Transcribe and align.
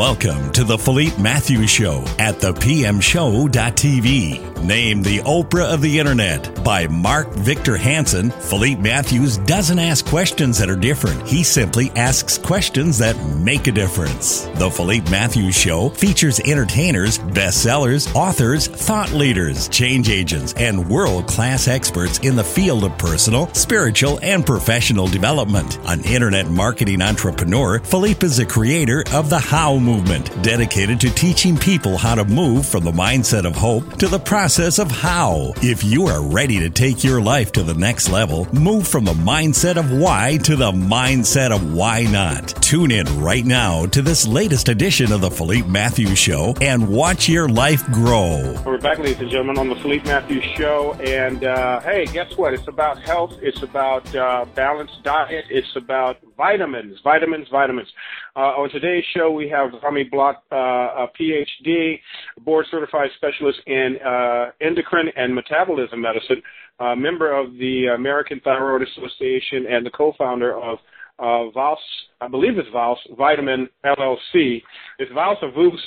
Welcome 0.00 0.50
to 0.52 0.64
the 0.64 0.78
Philippe 0.78 1.20
Matthews 1.20 1.68
Show 1.68 2.02
at 2.18 2.36
thepmshow.tv. 2.36 4.49
Named 4.62 5.06
the 5.06 5.20
Oprah 5.20 5.72
of 5.72 5.80
the 5.80 5.98
Internet 5.98 6.62
by 6.62 6.86
Mark 6.86 7.30
Victor 7.30 7.78
Hansen, 7.78 8.30
Philippe 8.30 8.82
Matthews 8.82 9.38
doesn't 9.38 9.78
ask 9.78 10.04
questions 10.04 10.58
that 10.58 10.68
are 10.68 10.76
different. 10.76 11.26
He 11.26 11.42
simply 11.42 11.90
asks 11.96 12.36
questions 12.36 12.98
that 12.98 13.16
make 13.38 13.68
a 13.68 13.72
difference. 13.72 14.44
The 14.56 14.70
Philippe 14.70 15.10
Matthews 15.10 15.54
Show 15.54 15.88
features 15.88 16.40
entertainers, 16.40 17.18
bestsellers, 17.18 18.14
authors, 18.14 18.66
thought 18.66 19.12
leaders, 19.12 19.66
change 19.68 20.10
agents, 20.10 20.52
and 20.58 20.90
world 20.90 21.26
class 21.26 21.66
experts 21.66 22.18
in 22.18 22.36
the 22.36 22.44
field 22.44 22.84
of 22.84 22.98
personal, 22.98 23.52
spiritual, 23.54 24.20
and 24.22 24.44
professional 24.44 25.06
development. 25.06 25.78
An 25.86 26.04
internet 26.04 26.50
marketing 26.50 27.00
entrepreneur, 27.00 27.78
Philippe 27.78 28.26
is 28.26 28.38
a 28.38 28.46
creator 28.46 29.04
of 29.14 29.30
the 29.30 29.38
How 29.38 29.78
movement, 29.78 30.42
dedicated 30.42 31.00
to 31.00 31.10
teaching 31.10 31.56
people 31.56 31.96
how 31.96 32.14
to 32.14 32.26
move 32.26 32.66
from 32.66 32.84
the 32.84 32.92
mindset 32.92 33.46
of 33.46 33.56
hope 33.56 33.96
to 33.96 34.06
the 34.06 34.18
process 34.18 34.49
of 34.58 34.90
how. 34.90 35.52
If 35.62 35.84
you 35.84 36.06
are 36.06 36.20
ready 36.20 36.58
to 36.58 36.70
take 36.70 37.04
your 37.04 37.20
life 37.20 37.52
to 37.52 37.62
the 37.62 37.74
next 37.74 38.08
level, 38.08 38.52
move 38.52 38.88
from 38.88 39.04
the 39.04 39.12
mindset 39.12 39.76
of 39.76 39.92
why 39.92 40.38
to 40.38 40.56
the 40.56 40.72
mindset 40.72 41.54
of 41.54 41.72
why 41.72 42.02
not. 42.02 42.48
Tune 42.60 42.90
in 42.90 43.06
right 43.20 43.44
now 43.44 43.86
to 43.86 44.02
this 44.02 44.26
latest 44.26 44.68
edition 44.68 45.12
of 45.12 45.20
the 45.20 45.30
Philippe 45.30 45.68
Matthews 45.68 46.18
Show 46.18 46.54
and 46.60 46.88
watch 46.88 47.28
your 47.28 47.48
life 47.48 47.86
grow. 47.92 48.60
We're 48.66 48.78
back, 48.78 48.98
ladies 48.98 49.20
and 49.20 49.30
gentlemen, 49.30 49.56
on 49.56 49.68
the 49.68 49.76
Philippe 49.76 50.04
Matthews 50.06 50.44
Show. 50.56 50.94
And 50.94 51.44
uh, 51.44 51.78
hey, 51.80 52.06
guess 52.06 52.36
what? 52.36 52.52
It's 52.52 52.66
about 52.66 53.00
health. 53.02 53.38
It's 53.40 53.62
about 53.62 54.12
uh, 54.16 54.46
balanced 54.56 55.04
diet. 55.04 55.44
It's 55.48 55.76
about 55.76 56.18
vitamins, 56.36 56.98
vitamins, 57.04 57.46
vitamins. 57.48 57.88
Uh, 58.36 58.62
on 58.62 58.70
today's 58.70 59.02
show, 59.14 59.32
we 59.32 59.48
have 59.48 59.70
Romy 59.82 60.04
Block, 60.04 60.44
uh, 60.52 60.54
a 60.56 61.08
PhD, 61.20 61.98
board 62.44 62.64
certified 62.70 63.10
specialist 63.16 63.58
in 63.66 63.96
uh, 64.06 64.50
endocrine 64.60 65.08
and 65.16 65.34
metabolism 65.34 66.00
medicine, 66.00 66.40
uh, 66.78 66.94
member 66.94 67.36
of 67.36 67.52
the 67.54 67.86
American 67.94 68.40
Thyroid 68.40 68.82
Association, 68.82 69.66
and 69.68 69.84
the 69.84 69.90
co-founder 69.90 70.56
of 70.56 70.78
uh, 71.18 71.50
Vals, 71.50 71.78
I 72.20 72.28
believe 72.28 72.56
it's 72.56 72.68
Vals 72.72 72.98
Vitamin 73.18 73.68
LLC. 73.84 74.62
It's 74.98 75.10
Vals 75.12 75.38
or 75.42 75.50
Voos, 75.50 75.80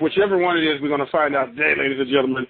whichever 0.00 0.38
one 0.38 0.58
it 0.58 0.62
is, 0.62 0.80
we're 0.80 0.88
going 0.88 1.04
to 1.04 1.10
find 1.10 1.34
out 1.34 1.46
today, 1.56 1.74
ladies 1.76 1.98
and 1.98 2.08
gentlemen. 2.08 2.46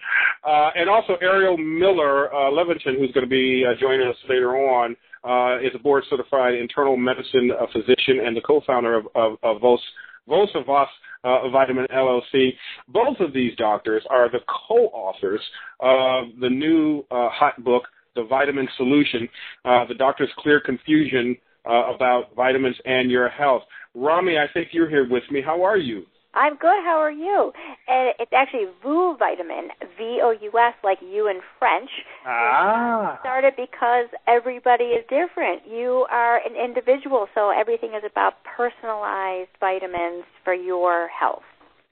Uh, 0.47 0.71
and 0.77 0.91
also 0.91 1.17
Arielle 1.23 1.59
Miller 1.59 2.33
uh, 2.35 2.51
Levitan, 2.51 2.97
who's 2.99 3.13
going 3.13 3.25
to 3.25 3.31
be 3.31 3.65
uh, 3.67 3.73
joining 3.81 4.07
us 4.07 4.17
later 4.29 4.57
on, 4.57 4.95
uh, 5.25 5.59
is 5.59 5.71
a 5.75 5.79
board 5.79 6.05
certified 6.11 6.55
internal 6.55 6.97
medicine 6.97 7.51
uh, 7.53 7.67
physician 7.73 8.21
and 8.25 8.37
the 8.37 8.41
co-founder 8.41 8.97
of, 8.97 9.07
of, 9.15 9.33
of 9.43 9.61
Vos, 9.61 9.81
Vos 10.29 10.49
of 10.55 10.67
Vos 10.67 10.89
uh, 11.25 11.49
Vitamin 11.51 11.87
LLC. 11.95 12.51
Both 12.89 13.21
of 13.21 13.33
these 13.33 13.57
doctors 13.57 14.03
are 14.11 14.31
the 14.31 14.41
co-authors 14.69 15.41
of 15.81 16.25
the 16.41 16.51
new 16.51 17.05
uh, 17.11 17.29
hot 17.31 17.63
book, 17.63 17.85
The 18.15 18.25
Vitamin 18.25 18.69
Solution, 18.77 19.29
uh, 19.65 19.85
the 19.87 19.95
doctor's 19.95 20.31
clear 20.39 20.61
confusion 20.61 21.37
uh, 21.65 21.95
about 21.95 22.35
vitamins 22.35 22.77
and 22.85 23.11
your 23.11 23.29
health. 23.29 23.63
Romy, 23.95 24.39
I 24.39 24.47
think 24.53 24.69
you're 24.73 24.89
here 24.89 25.09
with 25.09 25.25
me. 25.31 25.43
How 25.45 25.63
are 25.63 25.77
you? 25.77 26.05
I'm 26.35 26.57
good. 26.57 26.83
How 26.85 26.99
are 26.99 27.13
you? 27.13 27.53
And 27.89 28.15
it's 28.19 28.33
actually 28.35 28.67
VOUS 28.83 29.19
vitamin, 29.19 29.69
V-O-U-S, 29.99 30.75
like 30.83 30.99
you 31.03 31.29
in 31.29 31.41
French. 31.59 31.91
Ah. 32.27 33.19
Started 33.21 33.55
because 33.57 34.07
everybody 34.27 34.85
is 34.85 35.05
different. 35.11 35.63
You 35.69 36.07
are 36.11 36.39
an 36.39 36.57
individual, 36.57 37.27
so 37.35 37.51
everything 37.51 37.91
is 37.91 38.03
about 38.11 38.35
personalized 38.45 39.51
vitamins 39.61 40.25
for 40.43 40.55
your 40.55 41.09
health. 41.09 41.43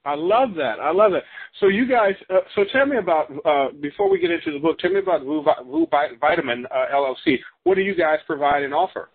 I 0.07 0.15
love 0.15 0.55
that. 0.57 0.81
I 0.81 0.93
love 0.93 1.13
it. 1.13 1.25
So 1.61 1.69
you 1.69 1.87
guys, 1.87 2.15
uh, 2.31 2.39
so 2.55 2.65
tell 2.73 2.87
me 2.87 2.97
about 2.97 3.31
uh, 3.45 3.69
before 3.83 4.09
we 4.09 4.19
get 4.19 4.31
into 4.31 4.53
the 4.53 4.59
book. 4.59 4.79
Tell 4.79 4.91
me 4.91 5.01
about 5.01 5.23
VOUS 5.23 6.17
Vitamin 6.19 6.65
uh, 6.71 6.87
LLC. 6.95 7.37
What 7.65 7.75
do 7.75 7.83
you 7.83 7.95
guys 7.95 8.19
provide 8.27 8.63
and 8.63 8.73
offer? 8.73 9.11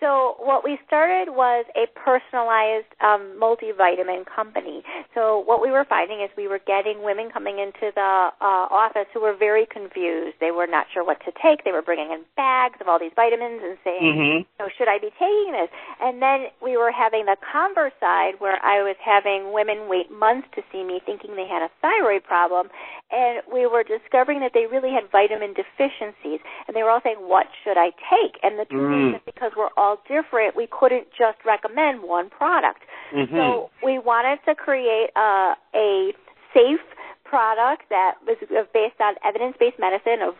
So 0.00 0.36
what 0.38 0.64
we 0.64 0.78
started 0.86 1.32
was 1.32 1.64
a 1.76 1.86
personalized 1.98 2.90
um, 3.00 3.38
multivitamin 3.40 4.26
company. 4.26 4.82
So 5.14 5.38
what 5.38 5.62
we 5.62 5.70
were 5.70 5.84
finding 5.84 6.20
is 6.20 6.30
we 6.36 6.48
were 6.48 6.60
getting 6.66 7.02
women 7.02 7.30
coming 7.30 7.58
into 7.58 7.92
the 7.94 8.30
uh, 8.40 8.66
office 8.70 9.06
who 9.14 9.20
were 9.22 9.34
very 9.34 9.66
confused. 9.66 10.36
They 10.40 10.50
were 10.50 10.66
not 10.66 10.86
sure 10.92 11.04
what 11.04 11.20
to 11.24 11.32
take. 11.40 11.64
They 11.64 11.72
were 11.72 11.82
bringing 11.82 12.10
in 12.10 12.22
bags 12.36 12.76
of 12.80 12.88
all 12.88 12.98
these 12.98 13.12
vitamins 13.14 13.60
and 13.64 13.78
saying, 13.84 14.02
mm-hmm. 14.02 14.42
"So 14.58 14.68
should 14.76 14.88
I 14.88 14.98
be 14.98 15.10
taking 15.18 15.52
this?" 15.52 15.68
And 16.00 16.20
then 16.20 16.46
we 16.60 16.76
were 16.76 16.92
having 16.92 17.26
the 17.26 17.36
converse 17.40 17.92
side 18.00 18.34
where 18.38 18.58
I 18.64 18.82
was 18.82 18.96
having 19.00 19.52
women 19.52 19.88
wait 19.88 20.10
months 20.10 20.48
to 20.56 20.62
see 20.72 20.84
me, 20.84 21.00
thinking 21.04 21.36
they 21.36 21.46
had 21.46 21.62
a 21.62 21.70
thyroid 21.80 22.24
problem, 22.24 22.68
and 23.10 23.42
we 23.52 23.66
were 23.66 23.84
discovering 23.84 24.40
that 24.40 24.52
they 24.54 24.66
really 24.66 24.90
had 24.90 25.10
vitamin 25.10 25.54
deficiencies, 25.54 26.40
and 26.66 26.74
they 26.74 26.82
were 26.82 26.90
all 26.90 27.00
saying, 27.02 27.16
"What 27.20 27.46
should 27.62 27.78
I 27.78 27.92
take?" 28.10 28.38
And 28.42 28.58
the 28.58 28.64
truth 28.66 28.82
Mm. 28.82 29.14
is 29.16 29.22
because 29.24 29.52
we're 29.56 29.61
all 29.76 29.98
different, 30.08 30.56
we 30.56 30.66
couldn't 30.66 31.08
just 31.16 31.38
recommend 31.44 32.02
one 32.02 32.30
product. 32.30 32.82
Mm-hmm. 33.14 33.34
So 33.34 33.70
we 33.84 33.98
wanted 33.98 34.38
to 34.46 34.54
create 34.54 35.10
a, 35.16 35.54
a 35.74 36.12
safe 36.54 36.80
product 37.24 37.84
that 37.90 38.14
was 38.26 38.36
based 38.74 39.00
on 39.00 39.14
evidence-based 39.24 39.78
medicine 39.78 40.20
of 40.22 40.34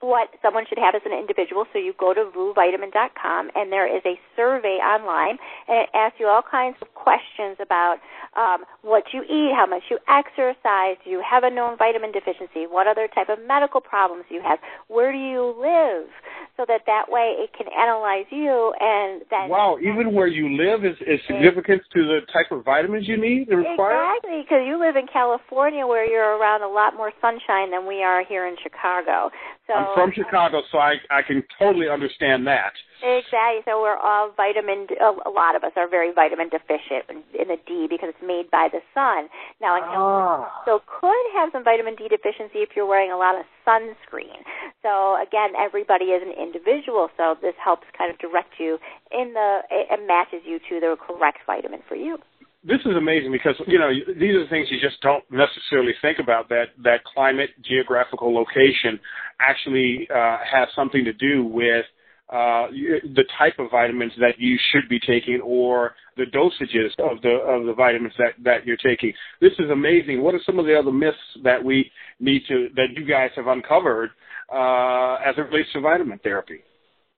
what 0.00 0.28
someone 0.40 0.64
should 0.68 0.78
have 0.78 0.94
as 0.94 1.02
an 1.04 1.12
individual. 1.12 1.64
So 1.72 1.78
you 1.78 1.92
go 1.98 2.12
to 2.14 2.32
VousVitamin.com 2.32 3.50
and 3.54 3.70
there 3.70 3.84
is 3.84 4.02
a 4.04 4.18
survey 4.34 4.80
online 4.80 5.36
and 5.68 5.84
it 5.84 5.90
asks 5.94 6.18
you 6.18 6.26
all 6.26 6.42
kinds 6.42 6.76
of 6.80 6.88
questions 6.94 7.56
about 7.60 7.98
um, 8.36 8.64
what 8.82 9.04
you 9.12 9.22
eat, 9.22 9.52
how 9.54 9.66
much 9.66 9.82
you 9.90 9.98
exercise, 10.08 10.96
do 11.04 11.10
you 11.10 11.22
have 11.22 11.44
a 11.44 11.50
known 11.50 11.76
vitamin 11.76 12.12
deficiency, 12.12 12.64
what 12.64 12.86
other 12.86 13.08
type 13.12 13.28
of 13.28 13.38
medical 13.46 13.80
problems 13.80 14.24
you 14.30 14.40
have, 14.40 14.58
where 14.88 15.12
do 15.12 15.18
you 15.18 15.52
live, 15.58 16.08
so 16.56 16.64
that 16.68 16.82
that 16.86 17.06
way 17.08 17.36
it 17.36 17.50
can 17.52 17.66
analyze 17.72 18.26
you 18.30 18.72
and 18.80 19.22
then 19.30 19.48
Wow, 19.48 19.78
even 19.80 20.14
where 20.14 20.28
you 20.28 20.56
live 20.56 20.84
is, 20.84 20.96
is 21.06 21.20
significant 21.26 21.82
to 21.92 22.00
the 22.06 22.20
type 22.32 22.52
of 22.52 22.64
vitamins 22.64 23.08
you 23.08 23.16
need 23.16 23.48
and 23.48 23.58
require? 23.58 24.16
Exactly, 24.16 24.42
because 24.42 24.64
you 24.64 24.78
live 24.78 24.96
in 24.96 25.06
California 25.12 25.86
where 25.86 26.06
you're 26.06 26.38
around 26.38 26.62
a 26.62 26.68
lot 26.68 26.96
more 26.96 27.12
sunshine 27.20 27.70
than 27.70 27.86
we 27.86 28.02
are 28.02 28.24
here 28.24 28.46
in 28.46 28.56
Chicago. 28.62 29.30
So 29.70 29.78
I'm 29.78 29.94
from 29.94 30.10
Chicago, 30.10 30.62
so 30.72 30.78
I, 30.78 30.98
I 31.10 31.22
can 31.22 31.44
totally 31.58 31.88
understand 31.88 32.46
that. 32.50 32.74
Exactly. 33.06 33.62
So 33.64 33.80
we're 33.80 33.96
all 33.96 34.34
vitamin. 34.36 34.90
A 34.98 35.30
lot 35.30 35.54
of 35.54 35.62
us 35.62 35.72
are 35.78 35.88
very 35.88 36.12
vitamin 36.12 36.50
deficient 36.50 37.06
in 37.08 37.46
the 37.46 37.56
D 37.66 37.86
because 37.88 38.10
it's 38.10 38.26
made 38.26 38.50
by 38.50 38.66
the 38.66 38.82
sun. 38.92 39.30
Now, 39.62 39.78
Ah. 39.80 40.50
so 40.66 40.82
could 40.84 41.24
have 41.38 41.48
some 41.52 41.62
vitamin 41.62 41.94
D 41.94 42.08
deficiency 42.08 42.66
if 42.66 42.70
you're 42.74 42.84
wearing 42.90 43.12
a 43.12 43.16
lot 43.16 43.38
of 43.38 43.46
sunscreen. 43.64 44.42
So 44.82 45.16
again, 45.22 45.54
everybody 45.56 46.12
is 46.12 46.20
an 46.20 46.34
individual. 46.34 47.08
So 47.16 47.36
this 47.40 47.54
helps 47.62 47.86
kind 47.96 48.10
of 48.10 48.18
direct 48.18 48.58
you 48.58 48.78
in 49.14 49.32
the 49.32 49.62
it 49.70 50.00
matches 50.06 50.42
you 50.44 50.58
to 50.68 50.80
the 50.80 50.96
correct 50.98 51.38
vitamin 51.46 51.80
for 51.88 51.94
you. 51.94 52.18
This 52.62 52.80
is 52.84 52.94
amazing 52.94 53.32
because 53.32 53.54
you 53.66 53.78
know 53.78 53.88
these 53.90 54.34
are 54.34 54.44
the 54.44 54.50
things 54.50 54.68
you 54.70 54.78
just 54.80 55.00
don't 55.00 55.24
necessarily 55.30 55.92
think 56.02 56.18
about. 56.18 56.50
That 56.50 56.66
that 56.84 57.04
climate, 57.04 57.50
geographical 57.64 58.34
location, 58.34 59.00
actually 59.40 60.06
uh, 60.14 60.36
has 60.44 60.68
something 60.76 61.02
to 61.04 61.14
do 61.14 61.42
with 61.42 61.86
uh, 62.28 62.68
the 62.70 63.24
type 63.38 63.58
of 63.58 63.70
vitamins 63.70 64.12
that 64.20 64.38
you 64.38 64.58
should 64.70 64.88
be 64.90 65.00
taking 65.00 65.40
or 65.42 65.94
the 66.18 66.26
dosages 66.26 66.90
of 66.98 67.22
the 67.22 67.30
of 67.30 67.64
the 67.64 67.72
vitamins 67.72 68.12
that 68.18 68.34
that 68.44 68.66
you're 68.66 68.76
taking. 68.76 69.12
This 69.40 69.52
is 69.58 69.70
amazing. 69.70 70.22
What 70.22 70.34
are 70.34 70.40
some 70.44 70.58
of 70.58 70.66
the 70.66 70.78
other 70.78 70.92
myths 70.92 71.16
that 71.42 71.64
we 71.64 71.90
need 72.20 72.42
to 72.48 72.68
that 72.76 72.88
you 72.94 73.06
guys 73.06 73.30
have 73.36 73.46
uncovered 73.46 74.10
uh, 74.52 75.14
as 75.26 75.34
it 75.38 75.48
relates 75.50 75.72
to 75.72 75.80
vitamin 75.80 76.20
therapy? 76.22 76.60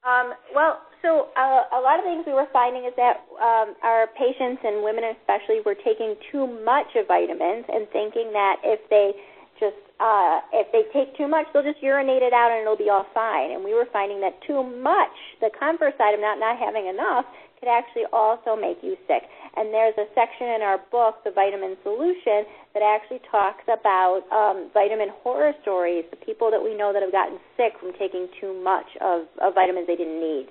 Um, 0.05 0.34
well, 0.55 0.82
so 1.02 1.28
uh, 1.34 1.66
a 1.75 1.81
lot 1.82 1.99
of 1.99 2.06
things 2.06 2.22
we 2.26 2.32
were 2.32 2.49
finding 2.52 2.87
is 2.87 2.94
that 2.96 3.26
um, 3.43 3.75
our 3.82 4.06
patients 4.14 4.62
and 4.62 4.87
women 4.87 5.04
especially 5.19 5.58
were 5.66 5.75
taking 5.75 6.14
too 6.31 6.46
much 6.62 6.94
of 6.94 7.10
vitamins 7.10 7.66
and 7.66 7.90
thinking 7.90 8.31
that 8.32 8.62
if 8.62 8.78
they 8.88 9.12
just 9.58 9.78
uh, 9.99 10.43
if 10.50 10.66
they 10.75 10.82
take 10.90 11.14
too 11.14 11.26
much, 11.26 11.46
they'll 11.52 11.62
just 11.66 11.82
urinate 11.82 12.22
it 12.22 12.32
out 12.32 12.50
and 12.50 12.62
it'll 12.62 12.78
be 12.78 12.90
all 12.90 13.06
fine. 13.14 13.50
And 13.50 13.62
we 13.62 13.75
were 13.75 13.87
finding 13.93 14.19
that 14.22 14.34
too 14.46 14.62
much, 14.62 15.14
the 15.38 15.50
converse 15.54 15.94
side 15.99 16.14
of 16.14 16.20
not 16.20 16.38
not 16.38 16.58
having 16.58 16.87
enough, 16.87 17.26
could 17.62 17.70
actually 17.70 18.10
also 18.12 18.58
make 18.58 18.82
you 18.82 18.98
sick. 19.06 19.22
And 19.55 19.70
there's 19.70 19.94
a 19.94 20.10
section 20.19 20.50
in 20.50 20.62
our 20.66 20.82
book, 20.90 21.22
The 21.22 21.31
Vitamin 21.31 21.78
Solution, 21.87 22.43
that 22.75 22.82
actually 22.82 23.22
talks 23.31 23.62
about 23.70 24.26
um, 24.34 24.70
vitamin 24.75 25.14
horror 25.22 25.52
stories, 25.62 26.02
the 26.10 26.19
people 26.19 26.50
that 26.50 26.58
we 26.58 26.75
know 26.75 26.93
that 26.93 27.02
have 27.02 27.12
gotten 27.12 27.38
sick 27.55 27.78
from 27.78 27.93
taking 27.94 28.26
too 28.40 28.58
much 28.66 28.90
of, 29.00 29.31
of 29.38 29.55
vitamins 29.55 29.87
they 29.87 29.94
didn't 29.94 30.19
need. 30.19 30.50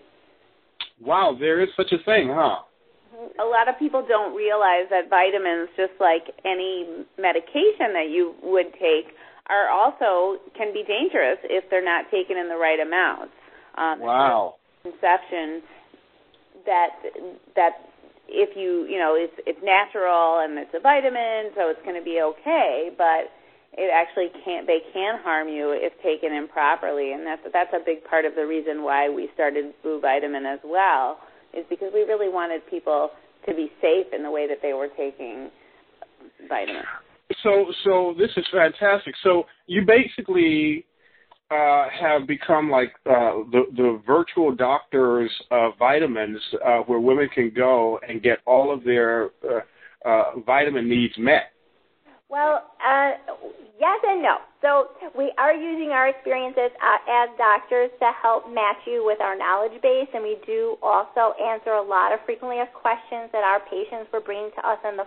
Wow, 1.02 1.36
there 1.40 1.62
is 1.62 1.70
such 1.76 1.92
a 1.92 2.04
thing, 2.04 2.30
huh? 2.34 2.60
a 3.40 3.46
lot 3.46 3.68
of 3.68 3.78
people 3.78 4.04
don't 4.08 4.36
realize 4.36 4.88
that 4.90 5.10
vitamins, 5.10 5.70
just 5.78 5.94
like 6.00 6.34
any 6.46 7.06
medication 7.18 7.94
that 7.94 8.10
you 8.10 8.34
would 8.42 8.74
take, 8.74 9.14
are 9.48 9.70
also 9.70 10.40
can 10.58 10.74
be 10.74 10.84
dangerous 10.84 11.38
if 11.44 11.70
they're 11.70 11.84
not 11.84 12.10
taken 12.10 12.38
in 12.38 12.48
the 12.48 12.56
right 12.56 12.80
amounts. 12.80 13.34
Um, 13.78 14.00
Wow. 14.00 14.56
Conception 14.84 15.62
that 16.66 16.90
that 17.56 17.86
if 18.28 18.58
you 18.58 18.86
you 18.90 18.98
know 18.98 19.14
it's 19.14 19.34
it's 19.46 19.60
natural 19.62 20.40
and 20.40 20.58
it's 20.58 20.74
a 20.74 20.80
vitamin, 20.80 21.54
so 21.54 21.70
it's 21.70 21.82
going 21.84 21.98
to 21.98 22.04
be 22.04 22.22
okay, 22.22 22.90
but 22.98 23.30
it 23.74 23.90
actually 23.94 24.28
can't 24.44 24.68
they 24.68 24.80
can 24.94 25.20
harm 25.24 25.48
you 25.48 25.72
if 25.72 25.94
taken 26.04 26.36
improperly, 26.36 27.14
and 27.14 27.26
that's 27.26 27.42
that's 27.54 27.74
a 27.74 27.80
big 27.86 28.04
part 28.04 28.26
of 28.26 28.36
the 28.36 28.46
reason 28.46 28.84
why 28.84 29.10
we 29.10 29.30
started 29.34 29.74
Vous 29.84 30.02
Vitamin 30.02 30.46
as 30.46 30.60
well, 30.64 31.20
is 31.54 31.66
because 31.70 31.92
we 31.94 32.02
really 32.02 32.30
wanted 32.30 32.62
people 32.70 33.12
to 33.48 33.56
be 33.56 33.72
safe 33.82 34.08
in 34.14 34.24
the 34.24 34.32
way 34.32 34.48
that 34.48 34.58
they 34.62 34.74
were 34.74 34.90
taking 34.98 35.50
vitamins. 36.48 36.86
So 37.44 37.72
so 37.84 38.14
this 38.18 38.30
is 38.36 38.46
fantastic. 38.52 39.16
So 39.24 39.46
you 39.68 39.84
basically 39.86 40.86
uh, 41.50 41.88
have 42.00 42.28
become 42.28 42.70
like 42.70 42.94
uh, 43.06 43.44
the 43.52 43.64
the 43.76 44.02
virtual 44.06 44.54
doctors 44.54 45.32
of 45.50 45.74
vitamins, 45.80 46.40
uh, 46.66 46.80
where 46.80 47.00
women 47.00 47.30
can 47.34 47.52
go 47.56 48.00
and 48.08 48.22
get 48.22 48.40
all 48.46 48.74
of 48.74 48.84
their 48.84 49.30
uh, 49.44 49.60
uh, 50.06 50.24
vitamin 50.46 50.90
needs 50.90 51.14
met. 51.18 51.51
Well, 52.32 52.64
uh, 52.80 53.12
yes 53.76 54.00
and 54.08 54.24
no. 54.24 54.40
So 54.64 54.96
we 55.20 55.36
are 55.36 55.52
using 55.52 55.92
our 55.92 56.08
experiences 56.08 56.72
as 56.80 57.28
doctors 57.36 57.92
to 58.00 58.08
help 58.24 58.48
match 58.48 58.80
you 58.88 59.04
with 59.04 59.20
our 59.20 59.36
knowledge 59.36 59.76
base, 59.84 60.08
and 60.16 60.24
we 60.24 60.40
do 60.48 60.80
also 60.82 61.36
answer 61.36 61.76
a 61.76 61.84
lot 61.84 62.16
of 62.16 62.24
frequently 62.24 62.64
asked 62.64 62.72
questions 62.72 63.28
that 63.36 63.44
our 63.44 63.60
patients 63.68 64.08
were 64.16 64.24
bringing 64.24 64.48
to 64.56 64.62
us 64.64 64.80
in 64.88 64.96
the 64.96 65.04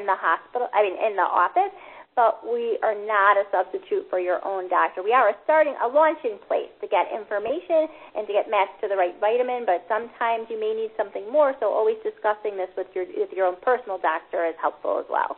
in 0.00 0.08
the 0.08 0.16
hospital. 0.16 0.68
I 0.72 0.80
mean, 0.80 0.96
in 0.96 1.12
the 1.16 1.28
office 1.28 1.76
but 2.14 2.44
we 2.44 2.78
are 2.82 2.94
not 2.94 3.40
a 3.40 3.44
substitute 3.48 4.04
for 4.10 4.20
your 4.20 4.36
own 4.44 4.68
doctor. 4.68 5.02
We 5.02 5.12
are 5.12 5.30
a 5.30 5.36
starting, 5.44 5.74
a 5.82 5.88
launching 5.88 6.36
place 6.46 6.68
to 6.82 6.86
get 6.86 7.08
information 7.08 7.88
and 8.14 8.26
to 8.26 8.32
get 8.32 8.50
matched 8.50 8.84
to 8.84 8.88
the 8.88 8.96
right 8.96 9.16
vitamin, 9.18 9.64
but 9.64 9.88
sometimes 9.88 10.44
you 10.50 10.60
may 10.60 10.76
need 10.76 10.92
something 10.96 11.24
more, 11.32 11.56
so 11.58 11.72
always 11.72 11.96
discussing 12.04 12.60
this 12.60 12.68
with 12.76 12.88
your, 12.94 13.06
with 13.16 13.32
your 13.32 13.46
own 13.46 13.56
personal 13.62 13.96
doctor 13.96 14.44
is 14.44 14.54
helpful 14.60 15.00
as 15.00 15.08
well. 15.08 15.36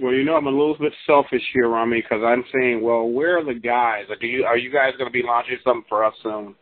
Well, 0.00 0.12
you 0.12 0.24
know, 0.24 0.36
I'm 0.36 0.46
a 0.46 0.50
little 0.50 0.76
bit 0.78 0.92
selfish 1.06 1.42
here, 1.54 1.68
Romy, 1.68 2.02
because 2.02 2.22
I'm 2.24 2.44
saying, 2.52 2.82
well, 2.82 3.08
where 3.08 3.38
are 3.38 3.44
the 3.44 3.58
guys? 3.58 4.04
Are 4.10 4.26
you, 4.26 4.44
are 4.44 4.58
you 4.58 4.70
guys 4.70 4.92
going 4.98 5.08
to 5.08 5.12
be 5.12 5.22
launching 5.22 5.56
something 5.64 5.86
for 5.88 6.04
us 6.04 6.14
soon? 6.22 6.54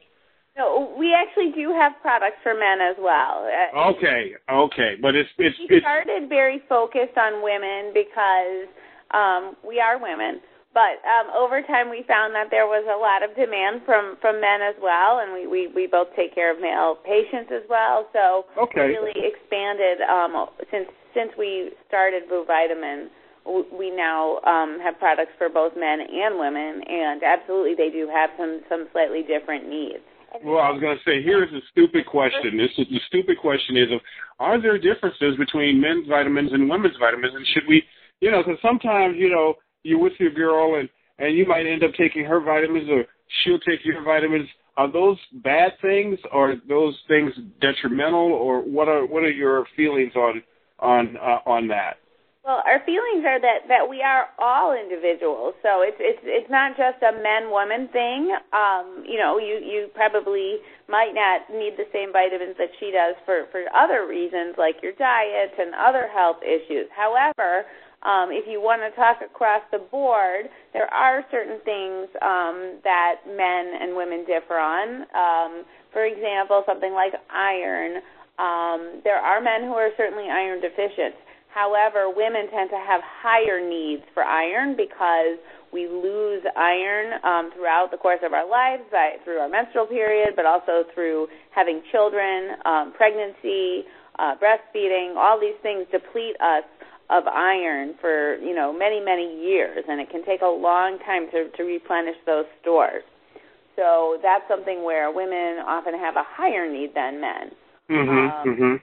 No, 0.56 0.94
we 0.96 1.10
actually 1.12 1.50
do 1.50 1.74
have 1.74 1.98
products 2.00 2.38
for 2.44 2.54
men 2.54 2.78
as 2.78 2.94
well. 2.94 3.42
Okay, 3.90 4.38
okay, 4.46 4.94
but 5.02 5.16
it's 5.16 5.28
it's. 5.36 5.58
We 5.58 5.80
started 5.80 6.28
very 6.28 6.62
focused 6.68 7.18
on 7.18 7.42
women 7.42 7.90
because 7.90 8.70
um, 9.10 9.56
we 9.66 9.80
are 9.80 9.98
women, 9.98 10.38
but 10.70 11.02
um, 11.02 11.34
over 11.34 11.60
time 11.62 11.90
we 11.90 12.04
found 12.06 12.38
that 12.38 12.54
there 12.54 12.70
was 12.70 12.86
a 12.86 12.94
lot 12.94 13.26
of 13.26 13.34
demand 13.34 13.82
from 13.82 14.14
from 14.22 14.40
men 14.40 14.62
as 14.62 14.78
well, 14.78 15.18
and 15.26 15.34
we 15.34 15.50
we, 15.50 15.74
we 15.74 15.88
both 15.90 16.14
take 16.14 16.32
care 16.36 16.54
of 16.54 16.62
male 16.62 17.02
patients 17.02 17.50
as 17.50 17.66
well. 17.66 18.06
So 18.14 18.46
okay. 18.54 18.94
we 18.94 18.94
really 18.94 19.26
expanded 19.26 20.06
um, 20.06 20.38
since 20.70 20.86
since 21.18 21.34
we 21.36 21.74
started 21.90 22.30
Vous 22.30 22.46
Vitamin. 22.46 23.10
We 23.44 23.90
now 23.90 24.40
um, 24.46 24.78
have 24.82 24.98
products 24.98 25.32
for 25.36 25.48
both 25.48 25.72
men 25.76 26.00
and 26.00 26.38
women, 26.38 26.80
and 26.88 27.22
absolutely 27.22 27.74
they 27.76 27.90
do 27.90 28.08
have 28.08 28.30
some 28.38 28.60
some 28.68 28.88
slightly 28.92 29.22
different 29.22 29.68
needs. 29.68 30.04
Well, 30.42 30.58
I 30.58 30.70
was 30.70 30.80
going 30.80 30.98
to 30.98 31.04
say, 31.06 31.22
here's 31.22 31.52
a 31.52 31.62
stupid 31.70 32.06
question. 32.06 32.58
This 32.58 32.72
is 32.76 32.88
the 32.90 32.98
stupid 33.06 33.38
question 33.38 33.76
is 33.76 33.88
are 34.40 34.60
there 34.60 34.78
differences 34.78 35.36
between 35.36 35.80
men's 35.80 36.08
vitamins 36.08 36.52
and 36.52 36.68
women's 36.68 36.96
vitamins, 36.98 37.34
and 37.36 37.46
should 37.52 37.68
we 37.68 37.84
you 38.20 38.30
know, 38.30 38.42
because 38.42 38.58
sometimes 38.62 39.16
you 39.18 39.28
know 39.28 39.54
you're 39.82 40.00
with 40.00 40.14
your 40.18 40.30
girl 40.30 40.78
and 40.78 40.88
and 41.18 41.36
you 41.36 41.46
might 41.46 41.66
end 41.66 41.84
up 41.84 41.92
taking 41.96 42.24
her 42.24 42.40
vitamins 42.40 42.88
or 42.90 43.04
she'll 43.42 43.60
take 43.60 43.84
your 43.84 44.02
vitamins. 44.02 44.48
Are 44.76 44.90
those 44.90 45.18
bad 45.44 45.72
things 45.80 46.18
or 46.32 46.56
those 46.68 46.96
things 47.06 47.32
detrimental 47.60 48.32
or 48.32 48.60
what 48.60 48.88
are 48.88 49.06
what 49.06 49.22
are 49.22 49.30
your 49.30 49.66
feelings 49.76 50.12
on 50.16 50.42
on 50.80 51.16
uh, 51.18 51.48
on 51.48 51.68
that? 51.68 51.98
Well, 52.44 52.60
our 52.68 52.84
feelings 52.84 53.24
are 53.24 53.40
that 53.40 53.68
that 53.72 53.88
we 53.88 54.02
are 54.02 54.28
all 54.38 54.76
individuals, 54.76 55.54
so 55.64 55.80
it's 55.80 55.96
it's 55.98 56.20
it's 56.24 56.50
not 56.50 56.76
just 56.76 57.00
a 57.00 57.16
men 57.16 57.48
woman 57.48 57.88
thing. 57.88 58.36
Um, 58.52 59.00
you 59.08 59.16
know, 59.16 59.38
you 59.40 59.64
you 59.64 59.88
probably 59.94 60.60
might 60.86 61.16
not 61.16 61.48
need 61.48 61.80
the 61.80 61.88
same 61.90 62.12
vitamins 62.12 62.56
that 62.60 62.68
she 62.78 62.92
does 62.92 63.16
for 63.24 63.48
for 63.50 63.64
other 63.72 64.04
reasons 64.06 64.56
like 64.60 64.76
your 64.84 64.92
diet 64.92 65.56
and 65.56 65.72
other 65.74 66.04
health 66.12 66.44
issues. 66.44 66.84
However, 66.92 67.64
um, 68.04 68.28
if 68.28 68.44
you 68.46 68.60
want 68.60 68.84
to 68.84 68.92
talk 68.92 69.24
across 69.24 69.62
the 69.72 69.80
board, 69.80 70.52
there 70.76 70.92
are 70.92 71.24
certain 71.32 71.64
things 71.64 72.12
um, 72.20 72.76
that 72.84 73.24
men 73.24 73.72
and 73.80 73.96
women 73.96 74.28
differ 74.28 74.60
on. 74.60 75.08
Um, 75.16 75.64
for 75.96 76.04
example, 76.04 76.62
something 76.68 76.92
like 76.92 77.16
iron. 77.32 78.04
Um, 78.36 79.00
there 79.00 79.16
are 79.16 79.40
men 79.40 79.64
who 79.64 79.72
are 79.80 79.90
certainly 79.96 80.28
iron 80.28 80.60
deficient. 80.60 81.16
However, 81.54 82.10
women 82.10 82.50
tend 82.50 82.70
to 82.70 82.82
have 82.82 83.00
higher 83.00 83.62
needs 83.62 84.02
for 84.12 84.24
iron 84.24 84.74
because 84.74 85.38
we 85.72 85.86
lose 85.86 86.42
iron 86.58 87.14
um, 87.22 87.52
throughout 87.54 87.90
the 87.92 87.96
course 87.96 88.18
of 88.26 88.32
our 88.32 88.48
lives, 88.48 88.82
by, 88.90 89.22
through 89.22 89.38
our 89.38 89.48
menstrual 89.48 89.86
period, 89.86 90.34
but 90.34 90.46
also 90.46 90.82
through 90.94 91.28
having 91.54 91.80
children, 91.92 92.58
um, 92.66 92.92
pregnancy, 92.96 93.86
uh, 94.18 94.34
breastfeeding. 94.42 95.14
All 95.14 95.38
these 95.38 95.58
things 95.62 95.86
deplete 95.92 96.34
us 96.42 96.66
of 97.10 97.26
iron 97.28 97.94
for 98.00 98.36
you 98.38 98.54
know 98.54 98.72
many 98.72 98.98
many 98.98 99.38
years, 99.46 99.84
and 99.86 100.00
it 100.00 100.10
can 100.10 100.24
take 100.24 100.42
a 100.42 100.50
long 100.50 100.98
time 101.06 101.30
to, 101.30 101.50
to 101.56 101.62
replenish 101.62 102.16
those 102.26 102.46
stores. 102.62 103.04
So 103.76 104.18
that's 104.22 104.42
something 104.48 104.82
where 104.82 105.12
women 105.12 105.62
often 105.66 105.94
have 105.94 106.16
a 106.16 106.24
higher 106.26 106.70
need 106.70 106.94
than 106.94 107.20
men. 107.20 107.50
Mm-hmm, 107.90 108.10
um, 108.10 108.56
mm-hmm. 108.56 108.74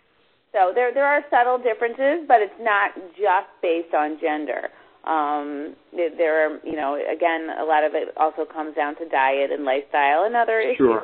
So 0.51 0.71
there 0.75 0.94
there 0.94 1.06
are 1.06 1.24
subtle 1.30 1.57
differences, 1.57 2.27
but 2.27 2.42
it's 2.42 2.59
not 2.59 2.92
just 3.15 3.48
based 3.62 3.94
on 3.94 4.19
gender. 4.19 4.69
Um, 5.03 5.75
there 5.94 6.45
are 6.45 6.59
you 6.63 6.75
know 6.75 6.95
again 6.95 7.48
a 7.59 7.63
lot 7.63 7.83
of 7.83 7.94
it 7.95 8.13
also 8.18 8.45
comes 8.45 8.75
down 8.75 8.95
to 8.98 9.07
diet 9.07 9.51
and 9.51 9.63
lifestyle 9.63 10.24
and 10.25 10.36
other 10.36 10.59
issues. 10.59 10.77
Sure. 10.77 11.03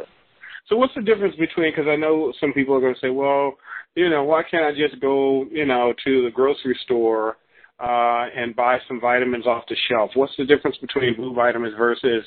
So 0.68 0.76
what's 0.76 0.94
the 0.96 1.02
difference 1.02 1.36
between? 1.36 1.72
Because 1.72 1.88
I 1.88 1.96
know 1.96 2.34
some 2.42 2.52
people 2.52 2.76
are 2.76 2.82
going 2.82 2.94
to 2.94 3.00
say, 3.00 3.10
well, 3.10 3.54
you 3.96 4.10
know, 4.10 4.26
why 4.26 4.44
can't 4.44 4.66
I 4.66 4.72
just 4.72 5.02
go, 5.02 5.46
you 5.50 5.66
know, 5.66 5.94
to 6.04 6.24
the 6.24 6.32
grocery 6.32 6.78
store 6.84 7.38
uh, 7.80 8.26
and 8.36 8.54
buy 8.54 8.80
some 8.88 9.00
vitamins 9.00 9.48
off 9.48 9.64
the 9.70 9.78
shelf? 9.90 10.12
What's 10.14 10.34
the 10.38 10.46
difference 10.46 10.78
between 10.82 11.16
Vous 11.16 11.34
vitamins 11.34 11.74
versus 11.78 12.26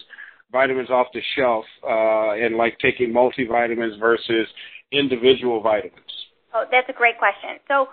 vitamins 0.51 0.89
off 0.89 1.09
the 1.13 1.21
shelf 1.37 1.67
uh, 1.85 2.33
and 2.33 2.57
like 2.57 2.79
taking 2.79 3.13
multivitamins 3.13 4.01
versus 4.01 4.49
individual 4.91 5.61
vitamins? 5.61 6.20
Oh, 6.55 6.65
that's 6.71 6.89
a 6.89 6.93
great 6.93 7.19
question. 7.19 7.63
So 7.69 7.89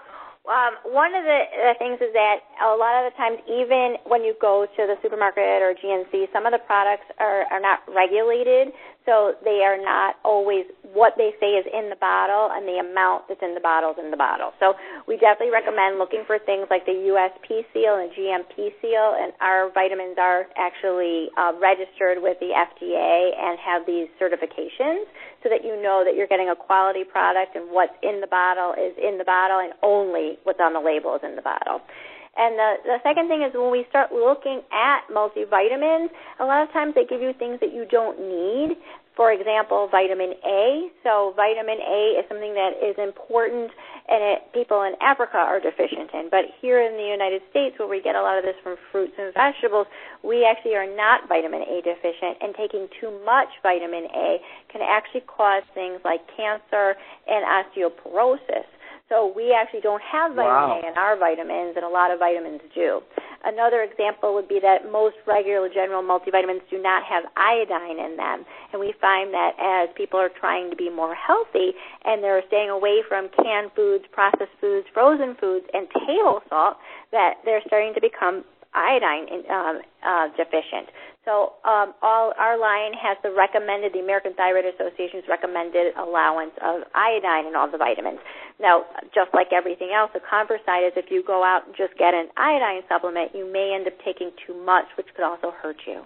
um, 0.48 0.80
one 0.88 1.14
of 1.14 1.24
the, 1.24 1.40
the 1.52 1.74
things 1.78 2.00
is 2.00 2.14
that 2.14 2.40
a 2.64 2.76
lot 2.76 3.04
of 3.04 3.12
the 3.12 3.16
times, 3.18 3.38
even 3.52 4.00
when 4.08 4.24
you 4.24 4.34
go 4.40 4.66
to 4.66 4.82
the 4.88 4.96
supermarket 5.04 5.62
or 5.62 5.76
GNC, 5.76 6.32
some 6.32 6.46
of 6.46 6.54
the 6.54 6.64
products 6.64 7.06
are, 7.20 7.44
are 7.52 7.60
not 7.60 7.84
regulated, 7.88 8.74
so 9.08 9.40
they 9.48 9.64
are 9.64 9.80
not 9.80 10.20
always 10.28 10.68
what 10.92 11.16
they 11.16 11.32
say 11.40 11.56
is 11.56 11.64
in 11.72 11.88
the 11.88 11.96
bottle 11.96 12.52
and 12.52 12.68
the 12.68 12.76
amount 12.84 13.32
that's 13.32 13.40
in 13.40 13.56
the 13.56 13.64
bottle 13.64 13.96
is 13.96 14.00
in 14.04 14.12
the 14.12 14.20
bottle. 14.20 14.52
So 14.60 14.76
we 15.08 15.16
definitely 15.16 15.56
recommend 15.56 15.96
looking 15.96 16.28
for 16.28 16.36
things 16.38 16.68
like 16.68 16.84
the 16.84 17.08
USP 17.16 17.64
seal 17.72 17.96
and 17.96 18.12
GMP 18.12 18.76
seal, 18.84 19.16
and 19.16 19.32
our 19.40 19.72
vitamins 19.72 20.20
are 20.20 20.52
actually 20.60 21.32
uh, 21.40 21.56
registered 21.56 22.20
with 22.20 22.36
the 22.44 22.52
FDA 22.52 23.32
and 23.32 23.56
have 23.64 23.88
these 23.88 24.12
certifications 24.20 25.08
so 25.40 25.48
that 25.48 25.64
you 25.64 25.80
know 25.80 26.04
that 26.04 26.20
you're 26.20 26.28
getting 26.28 26.52
a 26.52 26.56
quality 26.56 27.08
product 27.08 27.56
and 27.56 27.72
what's 27.72 27.96
in 28.04 28.20
the 28.20 28.28
bottle 28.28 28.76
is 28.76 28.92
in 29.00 29.18
the 29.18 29.24
bottle 29.24 29.64
and 29.64 29.72
only 29.84 30.36
what's 30.44 30.60
on 30.60 30.74
the 30.76 30.84
label 30.84 31.16
is 31.16 31.24
in 31.24 31.40
the 31.40 31.42
bottle. 31.42 31.80
And 32.38 32.58
the, 32.58 32.76
the 32.86 32.98
second 33.04 33.28
thing 33.28 33.42
is 33.42 33.54
when 33.54 33.72
we 33.72 33.86
start 33.90 34.12
looking 34.12 34.62
at 34.72 35.08
multivitamins, 35.10 36.10
a 36.40 36.46
lot 36.46 36.62
of 36.62 36.72
times 36.72 36.94
they 36.94 37.06
give 37.06 37.22
you 37.22 37.34
things 37.34 37.60
that 37.62 37.74
you 37.74 37.86
don't 37.90 38.20
need 38.20 38.78
for 39.18 39.32
example, 39.34 39.90
vitamin 39.90 40.36
A. 40.46 40.90
So 41.04 41.34
vitamin 41.36 41.80
A 41.82 42.22
is 42.22 42.26
something 42.30 42.54
that 42.54 42.78
is 42.78 42.96
important 43.02 43.72
and 44.08 44.24
it, 44.24 44.54
people 44.54 44.84
in 44.84 44.94
Africa 45.02 45.38
are 45.38 45.60
deficient 45.60 46.14
in. 46.14 46.30
But 46.30 46.46
here 46.62 46.80
in 46.80 46.96
the 46.96 47.04
United 47.04 47.42
States, 47.50 47.78
where 47.80 47.90
we 47.90 48.00
get 48.00 48.16
a 48.16 48.22
lot 48.22 48.38
of 48.38 48.46
this 48.46 48.56
from 48.64 48.78
fruits 48.92 49.14
and 49.18 49.34
vegetables, 49.34 49.88
we 50.24 50.46
actually 50.46 50.76
are 50.76 50.88
not 50.88 51.28
vitamin 51.28 51.64
A 51.64 51.82
deficient, 51.82 52.38
and 52.40 52.56
taking 52.56 52.88
too 53.02 53.12
much 53.26 53.50
vitamin 53.64 54.06
A 54.16 54.38
can 54.72 54.82
actually 54.82 55.26
cause 55.28 55.64
things 55.74 56.00
like 56.06 56.22
cancer 56.38 56.96
and 57.28 57.44
osteoporosis. 57.44 58.70
So 59.10 59.32
we 59.34 59.56
actually 59.56 59.82
don't 59.82 60.04
have 60.04 60.36
vitamin 60.36 60.52
wow. 60.52 60.82
A 60.84 60.92
in 60.92 60.98
our 60.98 61.18
vitamins, 61.18 61.76
and 61.76 61.86
a 61.86 61.90
lot 61.90 62.12
of 62.12 62.20
vitamins 62.20 62.62
do. 62.76 63.02
Another 63.46 63.82
example 63.82 64.34
would 64.34 64.48
be 64.48 64.60
that 64.60 64.92
most 64.92 65.16
regular 65.26 65.70
general 65.70 66.04
multivitamins 66.04 66.68
do 66.70 66.82
not 66.82 67.04
have 67.08 67.24
iodine 67.38 68.00
in 68.00 68.18
them, 68.18 68.44
and 68.74 68.82
we 68.82 68.94
find 69.00 69.34
that 69.34 69.56
as 69.56 69.88
people 69.96 70.20
are 70.20 70.30
trying 70.30 70.70
to 70.70 70.76
be 70.76 70.90
more 70.90 71.16
healthy 71.16 71.72
and 72.04 72.24
they're 72.24 72.44
staying 72.48 72.70
away 72.70 73.00
from 73.08 73.30
canned 73.30 73.72
foods, 73.76 74.04
processed 74.12 74.52
foods, 74.60 74.88
frozen 74.94 75.36
foods, 75.40 75.66
and 75.74 75.88
table 76.06 76.42
salt, 76.50 76.78
that 77.12 77.36
they're 77.46 77.64
starting 77.68 77.94
to 77.94 78.02
become 78.02 78.44
iodine 78.74 79.28
in, 79.32 79.50
um, 79.50 79.82
uh, 80.04 80.28
deficient. 80.36 80.90
So 81.28 81.60
um, 81.68 81.92
all 82.02 82.32
our 82.40 82.56
line 82.56 82.96
has 82.96 83.20
the 83.20 83.36
recommended, 83.36 83.92
the 83.92 84.00
American 84.00 84.34
Thyroid 84.34 84.64
Association's 84.64 85.28
recommended 85.28 85.92
allowance 86.00 86.56
of 86.64 86.88
iodine 86.96 87.52
in 87.52 87.54
all 87.54 87.70
the 87.70 87.78
vitamins. 87.78 88.20
Now, 88.62 88.88
just 89.14 89.36
like 89.36 89.52
everything 89.52 89.92
else, 89.92 90.10
the 90.14 90.24
converse 90.24 90.62
side 90.66 90.88
is 90.88 90.94
if 90.96 91.12
you 91.12 91.28
go 91.28 91.44
out 91.44 91.68
and 91.68 91.76
just 91.76 92.00
get 92.00 92.14
an 92.14 92.32
iodine 92.38 92.88
supplement, 92.88 93.36
you 93.36 93.44
may 93.44 93.76
end 93.76 93.88
up 93.88 94.00
taking 94.06 94.32
too 94.48 94.56
much, 94.56 94.86
which 94.96 95.08
could 95.18 95.26
also 95.26 95.52
hurt 95.52 95.76
you. 95.86 96.04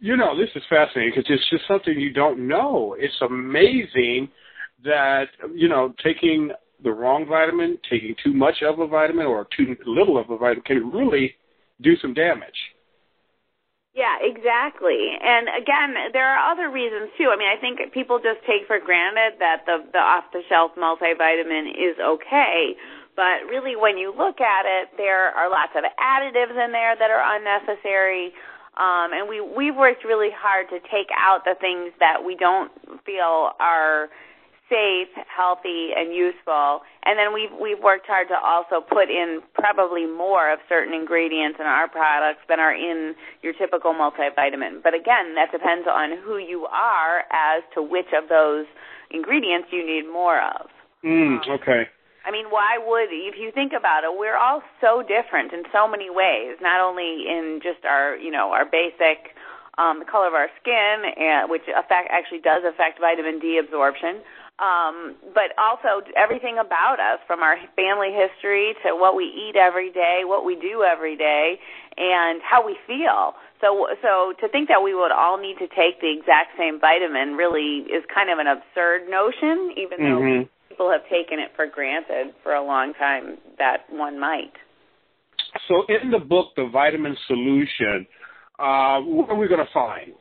You 0.00 0.16
know, 0.16 0.32
this 0.32 0.48
is 0.56 0.62
fascinating 0.70 1.12
because 1.14 1.28
it's 1.28 1.50
just 1.50 1.68
something 1.68 1.92
you 2.00 2.14
don't 2.14 2.48
know. 2.48 2.96
It's 2.98 3.20
amazing 3.20 4.30
that 4.84 5.26
you 5.54 5.68
know 5.68 5.92
taking 6.02 6.50
the 6.82 6.92
wrong 6.92 7.26
vitamin, 7.28 7.76
taking 7.90 8.16
too 8.24 8.32
much 8.32 8.62
of 8.62 8.78
a 8.78 8.86
vitamin, 8.86 9.26
or 9.26 9.46
too 9.54 9.76
little 9.84 10.16
of 10.16 10.30
a 10.30 10.38
vitamin 10.38 10.64
can 10.64 10.90
really 10.90 11.34
do 11.82 11.94
some 12.00 12.14
damage. 12.14 12.56
Yeah, 13.94 14.22
exactly. 14.22 15.18
And 15.18 15.48
again, 15.50 16.12
there 16.12 16.30
are 16.30 16.52
other 16.52 16.70
reasons 16.70 17.10
too. 17.18 17.30
I 17.34 17.36
mean, 17.36 17.50
I 17.50 17.58
think 17.60 17.92
people 17.92 18.20
just 18.22 18.38
take 18.46 18.66
for 18.66 18.78
granted 18.78 19.40
that 19.40 19.66
the 19.66 19.82
the 19.92 19.98
off-the-shelf 19.98 20.78
multivitamin 20.78 21.74
is 21.74 21.98
okay, 21.98 22.76
but 23.16 23.50
really 23.50 23.74
when 23.74 23.98
you 23.98 24.14
look 24.16 24.40
at 24.40 24.62
it, 24.64 24.90
there 24.96 25.34
are 25.34 25.50
lots 25.50 25.72
of 25.74 25.82
additives 25.98 26.54
in 26.54 26.70
there 26.70 26.94
that 26.94 27.10
are 27.10 27.22
unnecessary. 27.34 28.32
Um, 28.78 29.10
and 29.12 29.28
we 29.28 29.40
we've 29.40 29.74
worked 29.74 30.04
really 30.04 30.30
hard 30.30 30.68
to 30.70 30.78
take 30.86 31.10
out 31.18 31.44
the 31.44 31.56
things 31.60 31.90
that 31.98 32.22
we 32.24 32.36
don't 32.36 32.70
feel 33.04 33.50
are 33.58 34.08
safe, 34.70 35.10
healthy, 35.26 35.90
and 35.92 36.14
useful. 36.14 36.80
And 37.04 37.18
then 37.18 37.34
we've 37.34 37.50
we've 37.60 37.82
worked 37.82 38.06
hard 38.06 38.28
to 38.28 38.38
also 38.38 38.80
put 38.80 39.10
in 39.10 39.42
probably 39.54 40.06
more 40.06 40.52
of 40.52 40.60
certain 40.68 40.94
ingredients 40.94 41.58
in 41.58 41.66
our 41.66 41.90
products 41.90 42.40
than 42.48 42.60
are 42.60 42.72
in 42.72 43.14
your 43.42 43.52
typical 43.52 43.92
multivitamin. 43.92 44.80
But 44.82 44.94
again, 44.94 45.34
that 45.34 45.50
depends 45.50 45.90
on 45.90 46.16
who 46.22 46.38
you 46.38 46.64
are 46.70 47.26
as 47.34 47.66
to 47.74 47.82
which 47.82 48.14
of 48.14 48.30
those 48.30 48.64
ingredients 49.10 49.68
you 49.72 49.84
need 49.84 50.06
more 50.06 50.38
of. 50.38 50.70
Mm, 51.04 51.42
okay. 51.60 51.90
I 52.24 52.30
mean, 52.30 52.46
why 52.52 52.78
would 52.78 53.08
if 53.10 53.34
you 53.40 53.50
think 53.50 53.72
about 53.72 54.04
it, 54.04 54.12
we're 54.12 54.36
all 54.36 54.62
so 54.80 55.02
different 55.02 55.52
in 55.52 55.64
so 55.72 55.88
many 55.88 56.08
ways. 56.08 56.60
Not 56.60 56.80
only 56.80 57.26
in 57.26 57.60
just 57.62 57.84
our, 57.84 58.14
you 58.16 58.30
know, 58.30 58.52
our 58.52 58.64
basic 58.64 59.34
um, 59.80 60.00
the 60.00 60.04
color 60.04 60.28
of 60.28 60.34
our 60.34 60.52
skin, 60.60 61.08
and, 61.16 61.48
which 61.48 61.64
affect 61.72 62.12
actually 62.12 62.44
does 62.44 62.60
affect 62.68 63.00
vitamin 63.00 63.40
D 63.40 63.56
absorption, 63.56 64.20
um, 64.60 65.16
but 65.32 65.56
also 65.56 66.04
everything 66.16 66.58
about 66.60 67.00
us 67.00 67.18
from 67.26 67.40
our 67.40 67.56
family 67.74 68.12
history 68.12 68.76
to 68.84 68.92
what 68.92 69.16
we 69.16 69.24
eat 69.24 69.56
every 69.56 69.90
day, 69.90 70.22
what 70.24 70.44
we 70.44 70.54
do 70.54 70.84
every 70.84 71.16
day, 71.16 71.58
and 71.96 72.40
how 72.44 72.64
we 72.64 72.76
feel. 72.86 73.32
So, 73.60 73.88
so 74.02 74.32
to 74.40 74.48
think 74.48 74.68
that 74.68 74.84
we 74.84 74.94
would 74.94 75.12
all 75.12 75.40
need 75.40 75.56
to 75.58 75.68
take 75.68 76.00
the 76.00 76.12
exact 76.12 76.56
same 76.58 76.78
vitamin 76.78 77.34
really 77.40 77.88
is 77.88 78.04
kind 78.12 78.28
of 78.28 78.38
an 78.38 78.46
absurd 78.46 79.08
notion, 79.08 79.72
even 79.76 79.98
mm-hmm. 79.98 80.44
though 80.44 80.48
people 80.68 80.90
have 80.92 81.04
taken 81.08 81.40
it 81.40 81.52
for 81.56 81.66
granted 81.66 82.34
for 82.42 82.52
a 82.54 82.64
long 82.64 82.92
time 82.94 83.38
that 83.58 83.88
one 83.88 84.20
might. 84.20 84.52
So, 85.68 85.82
in 85.88 86.10
the 86.10 86.18
book, 86.18 86.48
The 86.54 86.68
Vitamin 86.70 87.16
Solution, 87.26 88.06
uh, 88.58 89.00
what 89.00 89.30
are 89.30 89.36
we 89.36 89.48
going 89.48 89.64
to 89.64 89.72
find? 89.72 90.12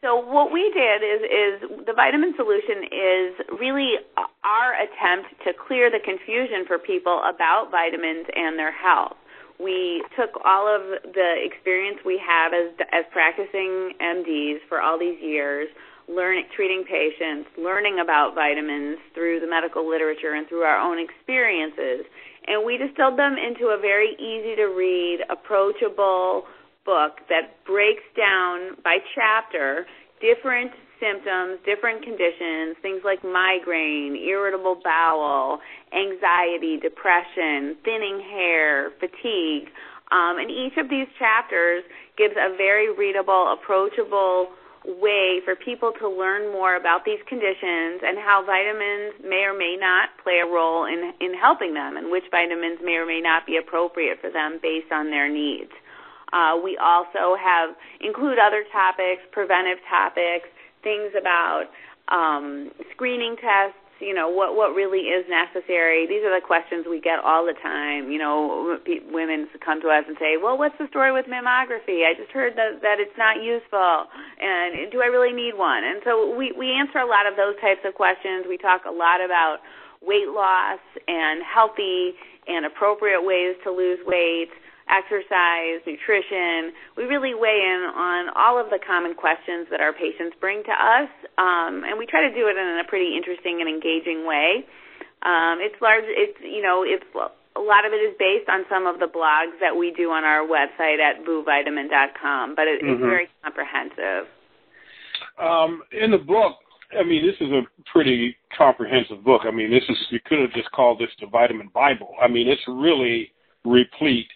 So 0.00 0.14
what 0.14 0.52
we 0.52 0.62
did 0.70 1.02
is 1.02 1.20
is 1.26 1.86
the 1.86 1.92
vitamin 1.92 2.32
solution 2.36 2.86
is 2.86 3.58
really 3.58 3.98
our 4.46 4.70
attempt 4.78 5.34
to 5.42 5.50
clear 5.52 5.90
the 5.90 5.98
confusion 5.98 6.64
for 6.66 6.78
people 6.78 7.20
about 7.26 7.72
vitamins 7.72 8.26
and 8.30 8.56
their 8.56 8.70
health. 8.70 9.18
We 9.58 10.04
took 10.14 10.38
all 10.44 10.70
of 10.70 11.02
the 11.02 11.30
experience 11.42 11.98
we 12.06 12.22
have 12.22 12.54
as 12.54 12.70
as 12.92 13.10
practicing 13.10 13.98
MDs 13.98 14.62
for 14.68 14.80
all 14.80 15.00
these 15.00 15.18
years, 15.20 15.66
learning 16.06 16.46
treating 16.54 16.84
patients, 16.86 17.50
learning 17.58 17.98
about 17.98 18.36
vitamins 18.36 18.98
through 19.14 19.40
the 19.40 19.50
medical 19.50 19.82
literature 19.82 20.34
and 20.34 20.46
through 20.46 20.62
our 20.62 20.78
own 20.78 21.02
experiences, 21.02 22.06
and 22.46 22.64
we 22.64 22.78
distilled 22.78 23.18
them 23.18 23.34
into 23.34 23.74
a 23.74 23.78
very 23.78 24.14
easy 24.14 24.54
to 24.54 24.66
read, 24.70 25.26
approachable 25.28 26.46
book 26.88 27.20
that 27.28 27.60
breaks 27.68 28.08
down 28.16 28.80
by 28.80 28.96
chapter 29.12 29.84
different 30.24 30.72
symptoms, 30.96 31.60
different 31.68 32.00
conditions, 32.00 32.80
things 32.80 33.04
like 33.04 33.20
migraine, 33.20 34.16
irritable 34.16 34.80
bowel, 34.82 35.60
anxiety, 35.92 36.80
depression, 36.80 37.76
thinning 37.84 38.24
hair, 38.24 38.90
fatigue. 38.98 39.68
Um, 40.10 40.40
and 40.40 40.50
each 40.50 40.80
of 40.80 40.88
these 40.88 41.06
chapters 41.20 41.84
gives 42.16 42.34
a 42.40 42.56
very 42.56 42.88
readable, 42.88 43.52
approachable 43.52 44.48
way 44.88 45.44
for 45.44 45.54
people 45.54 45.92
to 46.00 46.08
learn 46.08 46.50
more 46.50 46.76
about 46.76 47.04
these 47.04 47.20
conditions 47.28 48.00
and 48.00 48.16
how 48.16 48.42
vitamins 48.46 49.20
may 49.20 49.44
or 49.44 49.52
may 49.52 49.76
not 49.78 50.08
play 50.24 50.40
a 50.40 50.48
role 50.48 50.86
in, 50.86 51.12
in 51.20 51.36
helping 51.36 51.74
them 51.74 51.98
and 51.98 52.10
which 52.10 52.24
vitamins 52.30 52.80
may 52.82 52.96
or 52.96 53.04
may 53.04 53.20
not 53.20 53.44
be 53.44 53.58
appropriate 53.60 54.18
for 54.20 54.30
them 54.30 54.58
based 54.62 54.90
on 54.90 55.10
their 55.10 55.28
needs. 55.28 55.70
Uh, 56.32 56.58
we 56.62 56.76
also 56.76 57.36
have 57.36 57.70
include 58.00 58.38
other 58.38 58.64
topics, 58.72 59.22
preventive 59.32 59.78
topics, 59.88 60.48
things 60.82 61.12
about 61.18 61.64
um, 62.08 62.70
screening 62.92 63.36
tests. 63.36 63.78
You 63.98 64.14
know 64.14 64.30
what 64.30 64.54
what 64.54 64.78
really 64.78 65.10
is 65.10 65.26
necessary. 65.26 66.06
These 66.06 66.22
are 66.22 66.30
the 66.30 66.44
questions 66.44 66.86
we 66.86 67.00
get 67.00 67.18
all 67.18 67.42
the 67.42 67.58
time. 67.58 68.12
You 68.12 68.18
know, 68.18 68.78
women 69.10 69.48
come 69.58 69.82
to 69.82 69.88
us 69.90 70.04
and 70.06 70.16
say, 70.20 70.38
"Well, 70.38 70.56
what's 70.56 70.78
the 70.78 70.86
story 70.86 71.10
with 71.10 71.26
mammography? 71.26 72.06
I 72.06 72.14
just 72.14 72.30
heard 72.30 72.54
that 72.54 72.78
that 72.82 73.02
it's 73.02 73.18
not 73.18 73.42
useful, 73.42 74.06
and 74.38 74.92
do 74.92 75.02
I 75.02 75.10
really 75.10 75.34
need 75.34 75.58
one?" 75.58 75.82
And 75.82 75.98
so 76.04 76.30
we 76.30 76.54
we 76.54 76.70
answer 76.70 76.98
a 77.02 77.10
lot 77.10 77.26
of 77.26 77.34
those 77.34 77.58
types 77.58 77.82
of 77.82 77.98
questions. 77.98 78.46
We 78.46 78.56
talk 78.56 78.86
a 78.86 78.94
lot 78.94 79.18
about 79.18 79.66
weight 80.00 80.30
loss 80.30 80.78
and 81.08 81.42
healthy 81.42 82.14
and 82.46 82.66
appropriate 82.66 83.26
ways 83.26 83.56
to 83.64 83.72
lose 83.72 83.98
weight 84.06 84.54
exercise, 84.88 85.84
nutrition. 85.86 86.72
We 86.96 87.04
really 87.04 87.36
weigh 87.36 87.62
in 87.62 87.80
on 87.92 88.32
all 88.34 88.58
of 88.58 88.68
the 88.68 88.80
common 88.80 89.14
questions 89.14 89.68
that 89.70 89.80
our 89.80 89.92
patients 89.92 90.36
bring 90.40 90.64
to 90.64 90.74
us, 90.74 91.10
um, 91.36 91.84
and 91.84 91.96
we 92.00 92.04
try 92.04 92.26
to 92.26 92.32
do 92.34 92.48
it 92.48 92.56
in 92.56 92.80
a 92.80 92.86
pretty 92.88 93.16
interesting 93.16 93.60
and 93.60 93.68
engaging 93.68 94.26
way. 94.26 94.64
Um, 95.22 95.58
it's 95.60 95.76
large. 95.80 96.04
It's 96.06 96.38
you 96.42 96.62
know 96.62 96.84
it's 96.86 97.06
a 97.58 97.60
lot 97.60 97.84
of 97.84 97.92
it 97.92 98.00
is 98.00 98.14
based 98.18 98.48
on 98.48 98.64
some 98.70 98.86
of 98.86 99.00
the 99.00 99.10
blogs 99.10 99.58
that 99.60 99.74
we 99.74 99.90
do 99.92 100.10
on 100.10 100.24
our 100.24 100.46
website 100.46 101.02
at 101.02 101.24
vousvitamin.com, 101.26 102.54
but 102.54 102.68
it, 102.68 102.82
mm-hmm. 102.82 102.92
it's 102.94 103.02
very 103.02 103.28
comprehensive. 103.42 104.30
Um, 105.38 105.82
in 105.90 106.12
the 106.12 106.18
book, 106.18 106.56
I 106.98 107.02
mean, 107.02 107.26
this 107.26 107.36
is 107.40 107.52
a 107.52 107.62
pretty 107.92 108.36
comprehensive 108.56 109.24
book. 109.24 109.42
I 109.44 109.50
mean, 109.50 109.70
this 109.70 109.82
is 109.88 109.96
you 110.10 110.20
could 110.24 110.38
have 110.38 110.52
just 110.52 110.70
called 110.70 111.00
this 111.00 111.10
the 111.20 111.26
Vitamin 111.26 111.70
Bible. 111.74 112.14
I 112.22 112.28
mean, 112.28 112.48
it's 112.48 112.62
really 112.66 113.32
replete 113.64 114.28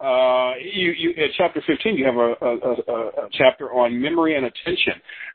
uh, 0.00 0.52
you, 0.62 0.92
you, 0.92 1.10
at 1.22 1.30
chapter 1.36 1.62
15, 1.66 1.96
you 1.96 2.04
have 2.06 2.16
a, 2.16 2.34
a, 2.40 2.92
a, 2.92 3.08
a 3.26 3.28
chapter 3.32 3.72
on 3.72 4.00
memory 4.00 4.36
and 4.36 4.46
attention. 4.46 4.94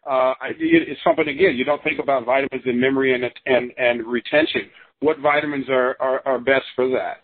Uh, 0.10 0.34
it, 0.50 0.88
it's 0.88 1.02
something 1.04 1.28
again 1.28 1.56
you 1.56 1.66
don't 1.66 1.84
think 1.84 2.00
about 2.00 2.26
vitamins 2.26 2.64
and 2.66 2.80
memory 2.80 3.14
and 3.14 3.24
and, 3.46 3.72
and 3.78 4.06
retention. 4.08 4.70
What 5.00 5.20
vitamins 5.20 5.68
are, 5.70 5.98
are, 6.00 6.22
are 6.26 6.40
best 6.40 6.64
for 6.76 6.88
that? 6.90 7.24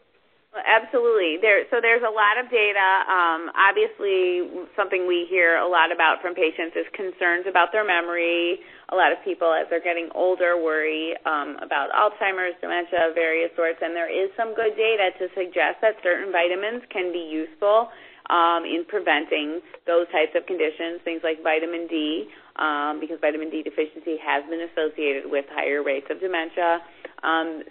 Absolutely. 0.52 1.38
There, 1.40 1.64
so 1.70 1.78
there's 1.80 2.02
a 2.02 2.12
lot 2.12 2.36
of 2.42 2.50
data. 2.52 2.88
Um, 3.08 3.54
obviously, 3.56 4.68
something 4.76 5.08
we 5.08 5.28
hear 5.30 5.58
a 5.58 5.68
lot 5.68 5.94
about 5.94 6.22
from 6.22 6.34
patients 6.34 6.76
is 6.76 6.90
concerns 6.92 7.46
about 7.48 7.70
their 7.72 7.86
memory. 7.86 8.60
A 8.90 8.96
lot 8.96 9.14
of 9.14 9.22
people, 9.22 9.54
as 9.54 9.70
they're 9.70 9.86
getting 9.86 10.10
older, 10.18 10.58
worry 10.58 11.14
um, 11.26 11.62
about 11.62 11.94
Alzheimer's, 11.94 12.58
dementia, 12.58 13.10
of 13.10 13.14
various 13.14 13.54
sorts, 13.56 13.78
and 13.86 13.94
there 13.94 14.10
is 14.10 14.34
some 14.34 14.56
good 14.58 14.74
data 14.74 15.14
to 15.22 15.30
suggest 15.38 15.78
that 15.86 16.02
certain 16.02 16.34
vitamins 16.34 16.82
can 16.90 17.14
be 17.14 17.22
useful 17.22 17.94
um, 18.34 18.66
in 18.66 18.86
preventing 18.90 19.62
those 19.86 20.10
types 20.10 20.34
of 20.34 20.46
conditions, 20.50 21.02
things 21.06 21.22
like 21.22 21.42
vitamin 21.46 21.86
D, 21.86 22.30
um, 22.58 22.98
because 22.98 23.22
vitamin 23.22 23.50
D 23.50 23.62
deficiency 23.62 24.18
has 24.22 24.42
been 24.50 24.66
associated 24.74 25.30
with 25.30 25.46
higher 25.54 25.86
rates 25.86 26.10
of 26.10 26.20
dementia. 26.20 26.82
Um, 27.22 27.62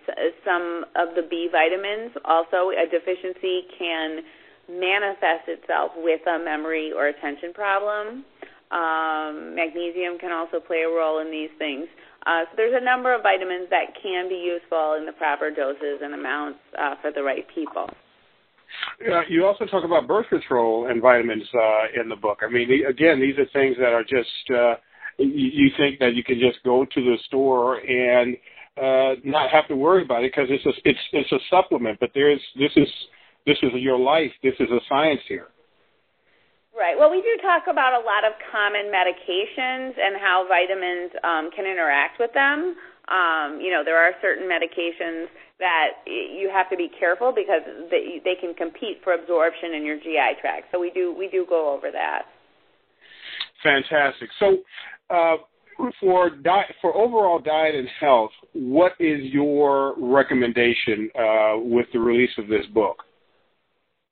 some 0.45 0.85
of 0.95 1.15
the 1.19 1.27
B 1.27 1.49
vitamins, 1.51 2.15
also 2.25 2.71
a 2.71 2.87
deficiency 2.87 3.67
can 3.79 4.23
manifest 4.69 5.49
itself 5.49 5.93
with 5.97 6.21
a 6.27 6.39
memory 6.39 6.93
or 6.95 7.09
attention 7.09 7.55
problem. 7.55 8.25
Um, 8.71 9.55
magnesium 9.55 10.19
can 10.19 10.33
also 10.33 10.61
play 10.61 10.85
a 10.85 10.89
role 10.89 11.21
in 11.21 11.31
these 11.31 11.51
things. 11.59 11.87
Uh, 12.27 12.45
so 12.51 12.57
there's 12.57 12.75
a 12.77 12.85
number 12.85 13.15
of 13.15 13.23
vitamins 13.23 13.69
that 13.71 13.97
can 14.03 14.29
be 14.29 14.37
useful 14.37 14.97
in 14.99 15.07
the 15.07 15.13
proper 15.13 15.51
doses 15.51 16.01
and 16.03 16.13
amounts 16.13 16.59
uh, 16.79 16.95
for 17.01 17.11
the 17.11 17.23
right 17.23 17.47
people. 17.55 17.89
Uh, 19.01 19.23
you 19.29 19.47
also 19.47 19.65
talk 19.65 19.85
about 19.85 20.07
birth 20.07 20.27
control 20.29 20.89
and 20.89 21.01
vitamins 21.01 21.49
uh, 21.55 22.01
in 22.01 22.09
the 22.09 22.17
book. 22.17 22.41
I 22.43 22.51
mean, 22.51 22.69
again, 22.87 23.21
these 23.21 23.39
are 23.39 23.47
things 23.53 23.77
that 23.79 23.95
are 23.95 24.05
just 24.05 24.51
uh, 24.51 24.75
you 25.19 25.71
think 25.77 25.99
that 25.99 26.15
you 26.15 26.23
can 26.23 26.39
just 26.39 26.63
go 26.65 26.85
to 26.85 27.01
the 27.01 27.17
store 27.27 27.79
and 27.79 28.37
uh, 28.77 29.21
not 29.25 29.51
have 29.51 29.67
to 29.69 29.77
worry 29.77 30.05
about 30.05 30.23
it 30.23 30.33
because 30.33 30.49
it's 30.51 30.65
a 30.67 30.89
it's 30.89 30.99
it's 31.13 31.33
a 31.33 31.39
supplement. 31.51 31.99
But 32.01 32.11
there's 32.15 32.41
this 32.57 32.71
is 32.77 32.89
this 33.47 33.57
is 33.63 33.71
your 33.75 33.99
life. 33.99 34.31
This 34.43 34.55
is 34.61 34.69
a 34.71 34.81
science 34.89 35.21
here. 35.27 35.49
Right. 36.79 36.95
Well, 36.97 37.11
we 37.11 37.21
do 37.21 37.35
talk 37.43 37.67
about 37.67 37.99
a 37.99 38.03
lot 38.07 38.23
of 38.23 38.39
common 38.55 38.87
medications 38.87 39.99
and 39.99 40.15
how 40.15 40.47
vitamins 40.47 41.11
um, 41.25 41.51
can 41.51 41.67
interact 41.67 42.21
with 42.21 42.31
them. 42.35 42.77
Um, 43.11 43.59
you 43.59 43.73
know, 43.73 43.83
there 43.83 43.99
are 43.99 44.13
certain 44.23 44.47
medications 44.47 45.27
that 45.59 46.07
you 46.07 46.49
have 46.55 46.71
to 46.71 46.77
be 46.77 46.89
careful 46.89 47.33
because 47.35 47.67
they, 47.91 48.23
they 48.23 48.37
can 48.41 48.55
compete 48.55 49.03
for 49.03 49.13
absorption 49.15 49.75
in 49.75 49.85
your 49.85 49.97
GI 49.99 50.39
tract. 50.41 50.67
So 50.71 50.79
we 50.79 50.91
do 50.95 51.13
we 51.19 51.27
do 51.27 51.45
go 51.49 51.75
over 51.75 51.91
that. 51.91 52.31
Fantastic. 53.65 54.29
So, 54.39 54.59
uh, 55.11 55.37
for 56.01 56.31
diet, 56.31 56.77
for 56.81 56.95
overall 56.95 57.41
diet 57.41 57.75
and 57.75 57.89
health, 57.99 58.31
what 58.53 58.93
is 59.01 59.19
your 59.33 59.95
recommendation 59.99 61.11
uh, 61.19 61.59
with 61.59 61.87
the 61.93 61.99
release 61.99 62.31
of 62.39 62.47
this 62.47 62.67
book? 62.73 63.03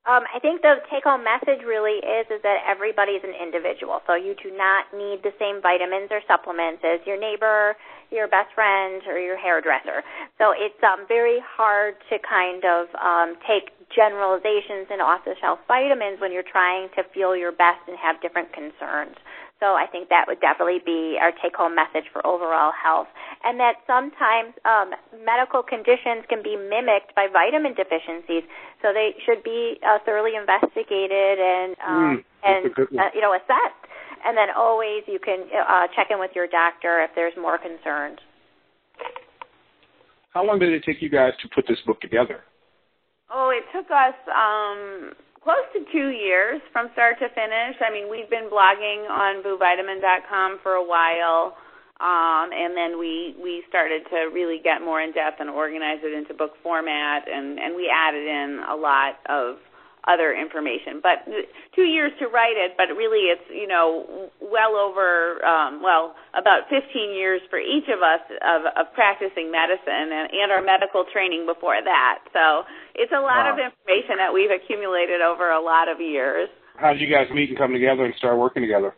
Um, 0.07 0.23
I 0.31 0.39
think 0.39 0.63
the 0.63 0.79
take-home 0.87 1.27
message 1.27 1.67
really 1.67 1.99
is 1.99 2.31
is 2.31 2.39
that 2.47 2.63
everybody 2.63 3.19
is 3.19 3.25
an 3.27 3.35
individual. 3.35 4.01
So 4.07 4.15
you 4.15 4.39
do 4.39 4.55
not 4.55 4.87
need 4.95 5.27
the 5.27 5.35
same 5.35 5.61
vitamins 5.61 6.15
or 6.15 6.23
supplements 6.31 6.87
as 6.87 7.03
your 7.05 7.19
neighbor, 7.19 7.75
your 8.15 8.29
best 8.31 8.55
friend, 8.55 9.03
or 9.11 9.19
your 9.19 9.37
hairdresser. 9.37 10.07
So 10.39 10.55
it's 10.55 10.79
um, 10.87 11.11
very 11.11 11.43
hard 11.43 11.99
to 12.11 12.23
kind 12.23 12.63
of 12.63 12.87
um, 12.95 13.35
take 13.51 13.75
generalizations 13.91 14.87
and 14.95 15.03
off-the-shelf 15.03 15.59
vitamins 15.67 16.21
when 16.21 16.31
you're 16.31 16.47
trying 16.47 16.87
to 16.95 17.03
feel 17.11 17.35
your 17.35 17.51
best 17.51 17.83
and 17.89 17.99
have 17.99 18.23
different 18.23 18.53
concerns. 18.53 19.19
So 19.59 19.73
I 19.73 19.87
think 19.89 20.11
that 20.13 20.29
would 20.29 20.41
definitely 20.41 20.85
be 20.85 21.17
our 21.17 21.33
take 21.33 21.57
home 21.57 21.75
message 21.75 22.05
for 22.13 22.21
overall 22.27 22.73
health. 22.77 23.09
And 23.43 23.59
that 23.59 23.81
sometimes 23.87 24.53
um, 24.69 24.93
medical 25.25 25.63
conditions 25.63 26.29
can 26.29 26.43
be 26.45 26.61
mimicked 26.61 27.17
by 27.17 27.29
vitamin 27.33 27.73
deficiencies. 27.73 28.45
So 28.85 28.93
they 28.93 29.17
should 29.25 29.41
be 29.43 29.81
uh, 29.81 29.99
thoroughly 30.05 30.37
investigated 30.37 31.41
and, 31.41 31.73
um, 31.81 31.97
mm, 31.97 32.25
and 32.45 32.63
uh, 33.01 33.09
you 33.17 33.25
know, 33.25 33.33
assessed. 33.33 33.81
And 34.29 34.37
then 34.37 34.53
always 34.53 35.09
you 35.09 35.19
can 35.19 35.49
uh, 35.49 35.89
check 35.97 36.09
in 36.11 36.21
with 36.21 36.33
your 36.37 36.47
doctor 36.47 37.01
if 37.01 37.11
there's 37.15 37.35
more 37.41 37.57
concerns. 37.57 38.21
How 40.37 40.45
long 40.45 40.59
did 40.59 40.69
it 40.69 40.85
take 40.85 41.01
you 41.01 41.09
guys 41.09 41.33
to 41.41 41.49
put 41.49 41.65
this 41.67 41.79
book 41.87 42.01
together? 42.03 42.45
Oh, 43.33 43.51
it 43.51 43.65
took 43.73 43.91
us 43.91 44.15
um 44.29 45.17
close 45.47 45.63
to 45.79 45.87
two 45.95 46.11
years 46.11 46.59
from 46.75 46.91
start 46.93 47.23
to 47.23 47.31
finish. 47.31 47.79
I 47.79 47.95
mean, 47.95 48.11
we've 48.11 48.29
been 48.29 48.51
blogging 48.51 49.07
on 49.07 49.47
vousvitamin.com 49.47 50.59
for 50.59 50.75
a 50.75 50.83
while, 50.83 51.55
um, 52.03 52.51
and 52.51 52.75
then 52.75 52.99
we 52.99 53.39
we 53.39 53.63
started 53.71 54.03
to 54.11 54.35
really 54.35 54.59
get 54.59 54.83
more 54.83 55.01
in 55.01 55.15
depth 55.15 55.39
and 55.39 55.49
organize 55.49 56.03
it 56.03 56.11
into 56.11 56.35
book 56.35 56.59
format, 56.67 57.31
and 57.31 57.63
and 57.63 57.77
we 57.79 57.87
added 57.87 58.27
in 58.27 58.59
a 58.67 58.75
lot 58.75 59.23
of 59.31 59.63
other 60.07 60.33
information. 60.33 61.03
But 61.03 61.27
two 61.75 61.87
years 61.87 62.13
to 62.23 62.31
write 62.31 62.55
it, 62.55 62.79
but 62.79 62.95
really 62.95 63.29
it's, 63.31 63.43
you 63.51 63.67
know, 63.67 64.31
well 64.41 64.79
over, 64.79 65.43
um, 65.45 65.83
well, 65.83 66.15
about 66.35 66.71
15 66.71 67.13
years 67.15 67.43
for 67.51 67.59
each 67.59 67.91
of 67.91 68.01
us 68.03 68.23
of, 68.43 68.71
of 68.79 68.95
practicing 68.95 69.51
medicine 69.51 70.15
and, 70.15 70.31
and 70.31 70.49
our 70.55 70.63
medical 70.63 71.05
training 71.13 71.47
before 71.47 71.79
that. 71.83 72.23
So 72.33 72.63
it's 72.95 73.13
a 73.13 73.21
lot 73.21 73.51
wow. 73.51 73.55
of 73.55 73.59
information 73.59 74.19
that 74.23 74.31
we've 74.31 74.51
accumulated 74.51 75.21
over 75.21 75.51
a 75.51 75.63
lot 75.63 75.91
of 75.91 76.01
years. 76.01 76.49
How 76.79 76.93
did 76.93 77.01
you 77.01 77.11
guys 77.11 77.27
meet 77.33 77.51
and 77.51 77.59
come 77.59 77.73
together 77.73 78.05
and 78.05 78.15
start 78.15 78.39
working 78.39 78.63
together? 78.63 78.95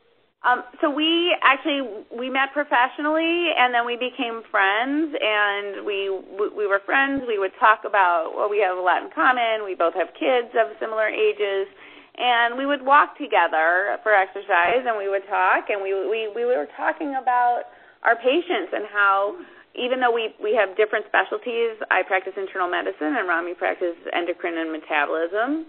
Um, 0.47 0.63
so 0.81 0.89
we 0.89 1.35
actually 1.43 1.83
we 2.15 2.31
met 2.31 2.55
professionally, 2.55 3.51
and 3.59 3.75
then 3.75 3.83
we 3.85 3.99
became 3.99 4.47
friends, 4.51 5.11
and 5.19 5.85
we 5.85 6.07
we 6.55 6.67
were 6.67 6.79
friends. 6.87 7.25
We 7.27 7.39
would 7.39 7.51
talk 7.59 7.83
about 7.83 8.39
well, 8.39 8.49
we 8.49 8.63
have 8.63 8.79
a 8.79 8.81
lot 8.81 9.03
in 9.03 9.11
common. 9.11 9.67
We 9.67 9.75
both 9.75 9.95
have 9.95 10.15
kids 10.15 10.55
of 10.55 10.79
similar 10.79 11.11
ages, 11.11 11.67
and 12.15 12.55
we 12.57 12.67
would 12.67 12.87
walk 12.87 13.19
together 13.19 13.99
for 14.07 14.15
exercise, 14.15 14.87
and 14.87 14.95
we 14.95 15.11
would 15.11 15.27
talk, 15.27 15.75
and 15.75 15.83
we 15.83 15.91
we 16.07 16.31
we 16.31 16.47
were 16.47 16.71
talking 16.79 17.19
about 17.19 17.67
our 18.07 18.15
patients 18.15 18.71
and 18.71 18.87
how 18.87 19.35
even 19.75 19.99
though 19.99 20.15
we 20.15 20.35
we 20.43 20.55
have 20.55 20.77
different 20.77 21.07
specialties, 21.11 21.79
I 21.91 22.03
practice 22.07 22.35
internal 22.39 22.71
medicine 22.71 23.15
and 23.19 23.27
Romy 23.27 23.55
practices 23.55 23.99
endocrine 24.15 24.59
and 24.59 24.71
metabolism. 24.71 25.67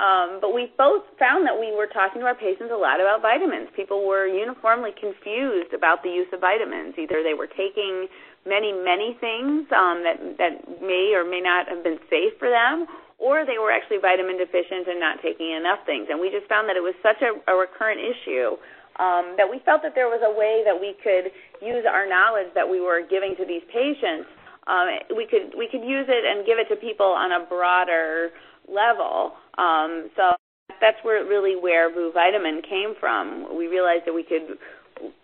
Um, 0.00 0.40
but 0.40 0.56
we 0.56 0.72
both 0.80 1.04
found 1.20 1.44
that 1.44 1.52
we 1.52 1.76
were 1.76 1.86
talking 1.86 2.24
to 2.24 2.26
our 2.26 2.34
patients 2.34 2.72
a 2.72 2.80
lot 2.80 3.04
about 3.04 3.20
vitamins. 3.20 3.68
People 3.76 4.08
were 4.08 4.24
uniformly 4.24 4.96
confused 4.96 5.76
about 5.76 6.00
the 6.02 6.08
use 6.08 6.26
of 6.32 6.40
vitamins. 6.40 6.96
Either 6.96 7.20
they 7.20 7.36
were 7.36 7.50
taking 7.52 8.08
many, 8.48 8.72
many 8.72 9.12
things 9.20 9.68
um, 9.76 10.00
that 10.00 10.16
that 10.40 10.80
may 10.80 11.12
or 11.12 11.28
may 11.28 11.44
not 11.44 11.68
have 11.68 11.84
been 11.84 12.00
safe 12.08 12.32
for 12.40 12.48
them, 12.48 12.88
or 13.20 13.44
they 13.44 13.60
were 13.60 13.68
actually 13.68 14.00
vitamin 14.00 14.40
deficient 14.40 14.88
and 14.88 14.96
not 14.96 15.20
taking 15.20 15.52
enough 15.52 15.84
things. 15.84 16.08
And 16.08 16.16
we 16.16 16.32
just 16.32 16.48
found 16.48 16.64
that 16.72 16.80
it 16.80 16.84
was 16.84 16.96
such 17.04 17.20
a, 17.20 17.36
a 17.44 17.52
recurrent 17.52 18.00
issue 18.00 18.56
um, 18.96 19.36
that 19.36 19.44
we 19.44 19.60
felt 19.68 19.84
that 19.84 19.92
there 19.92 20.08
was 20.08 20.24
a 20.24 20.32
way 20.32 20.64
that 20.64 20.76
we 20.76 20.96
could 21.04 21.28
use 21.60 21.84
our 21.84 22.08
knowledge 22.08 22.48
that 22.56 22.64
we 22.64 22.80
were 22.80 23.04
giving 23.04 23.36
to 23.36 23.44
these 23.44 23.64
patients. 23.68 24.32
Um, 24.64 24.88
we 25.12 25.28
could 25.28 25.52
we 25.52 25.68
could 25.68 25.84
use 25.84 26.08
it 26.08 26.24
and 26.24 26.48
give 26.48 26.56
it 26.56 26.72
to 26.72 26.76
people 26.80 27.12
on 27.12 27.32
a 27.32 27.44
broader 27.44 28.32
level. 28.68 29.32
Um, 29.58 30.10
so 30.16 30.32
that's 30.80 30.98
where 31.02 31.24
really 31.24 31.56
where 31.56 31.92
Vous 31.92 32.12
Vitamin 32.12 32.62
came 32.62 32.94
from. 32.98 33.56
We 33.56 33.66
realized 33.66 34.06
that 34.06 34.14
we 34.14 34.22
could 34.22 34.58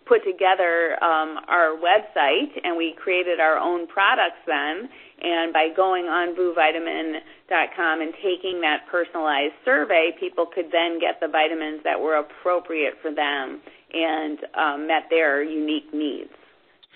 put 0.05 0.23
together 0.23 0.97
um, 1.03 1.37
our 1.47 1.77
website 1.77 2.49
and 2.63 2.77
we 2.77 2.95
created 2.97 3.39
our 3.39 3.57
own 3.57 3.87
products 3.87 4.41
then. 4.45 4.89
And 5.21 5.53
by 5.53 5.69
going 5.75 6.05
on 6.05 6.35
vousvitamin.com 6.35 8.01
and 8.01 8.13
taking 8.23 8.61
that 8.61 8.87
personalized 8.89 9.53
survey, 9.65 10.11
people 10.19 10.45
could 10.45 10.71
then 10.71 10.99
get 10.99 11.19
the 11.19 11.27
vitamins 11.27 11.81
that 11.83 11.99
were 11.99 12.15
appropriate 12.15 12.95
for 13.01 13.13
them 13.13 13.61
and 13.93 14.39
um, 14.55 14.87
met 14.87 15.03
their 15.09 15.43
unique 15.43 15.93
needs. 15.93 16.33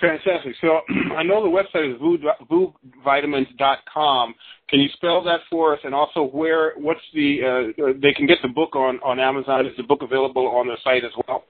Fantastic. 0.01 0.55
So 0.59 0.81
I 1.15 1.23
know 1.23 1.41
the 1.43 1.49
website 1.49 1.93
is 1.93 2.01
vousvitamin.com. 2.01 4.35
Can 4.67 4.79
you 4.79 4.89
spell 4.93 5.23
that 5.23 5.41
for 5.49 5.73
us? 5.73 5.79
And 5.83 5.93
also, 5.93 6.23
where 6.23 6.73
what's 6.75 7.01
the 7.13 7.73
uh, 7.77 7.93
they 8.01 8.13
can 8.13 8.25
get 8.25 8.39
the 8.41 8.49
book 8.49 8.75
on 8.75 8.99
on 9.03 9.19
Amazon? 9.19 9.67
Is 9.67 9.77
the 9.77 9.83
book 9.83 10.01
available 10.01 10.47
on 10.47 10.65
the 10.67 10.77
site 10.83 11.05
as 11.05 11.11
well? 11.27 11.43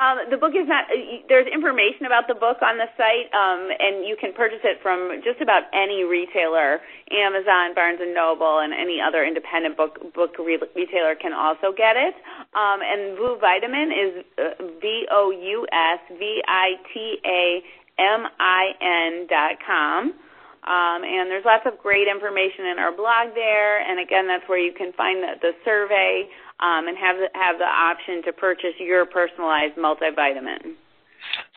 Um, 0.00 0.24
the 0.32 0.40
book 0.40 0.56
is 0.56 0.64
not. 0.66 0.88
Uh, 0.88 1.20
there's 1.28 1.46
information 1.46 2.08
about 2.08 2.26
the 2.26 2.34
book 2.34 2.64
on 2.64 2.80
the 2.80 2.88
site, 2.96 3.28
um, 3.36 3.68
and 3.70 4.08
you 4.08 4.16
can 4.18 4.32
purchase 4.32 4.64
it 4.64 4.80
from 4.80 5.20
just 5.22 5.42
about 5.44 5.68
any 5.70 6.02
retailer. 6.02 6.80
Amazon, 7.12 7.76
Barnes 7.76 8.00
and 8.00 8.16
Noble, 8.16 8.64
and 8.64 8.72
any 8.72 9.04
other 9.04 9.20
independent 9.22 9.76
book 9.76 10.00
book 10.16 10.32
re- 10.40 10.56
retailer 10.74 11.14
can 11.14 11.36
also 11.36 11.76
get 11.76 12.00
it. 12.00 12.16
Um, 12.56 12.80
and 12.80 13.20
Vous 13.20 13.36
Vitamin 13.38 13.92
is 13.92 14.24
uh, 14.40 14.56
V 14.80 15.04
O 15.12 15.28
U 15.30 15.68
S 15.70 16.00
V 16.08 16.40
I 16.48 16.80
T 16.88 17.20
A 17.22 17.60
M-I-N 17.98 19.26
dot 19.28 19.58
com. 19.66 20.14
Um, 20.62 21.02
and 21.02 21.26
there's 21.26 21.44
lots 21.44 21.66
of 21.66 21.76
great 21.82 22.06
information 22.06 22.70
in 22.70 22.78
our 22.78 22.94
blog 22.94 23.34
there. 23.34 23.82
And 23.82 23.98
again, 23.98 24.28
that's 24.28 24.48
where 24.48 24.62
you 24.62 24.72
can 24.72 24.92
find 24.92 25.18
the, 25.18 25.34
the 25.42 25.52
survey 25.64 26.30
um, 26.60 26.86
and 26.86 26.96
have 26.96 27.16
the, 27.18 27.28
have 27.34 27.58
the 27.58 27.66
option 27.66 28.22
to 28.26 28.32
purchase 28.32 28.78
your 28.78 29.04
personalized 29.04 29.74
multivitamin. 29.74 30.78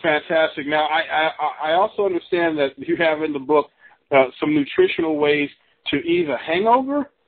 Fantastic. 0.01 0.65
Now, 0.65 0.85
I, 0.85 1.01
I, 1.05 1.69
I 1.69 1.73
also 1.73 2.05
understand 2.05 2.57
that 2.57 2.73
you 2.77 2.95
have 2.97 3.21
in 3.21 3.31
the 3.31 3.39
book 3.39 3.67
uh, 4.11 4.25
some 4.39 4.55
nutritional 4.55 5.17
ways 5.17 5.49
to 5.91 5.97
ease 5.97 6.27
a 6.29 6.37
hangover. 6.37 7.09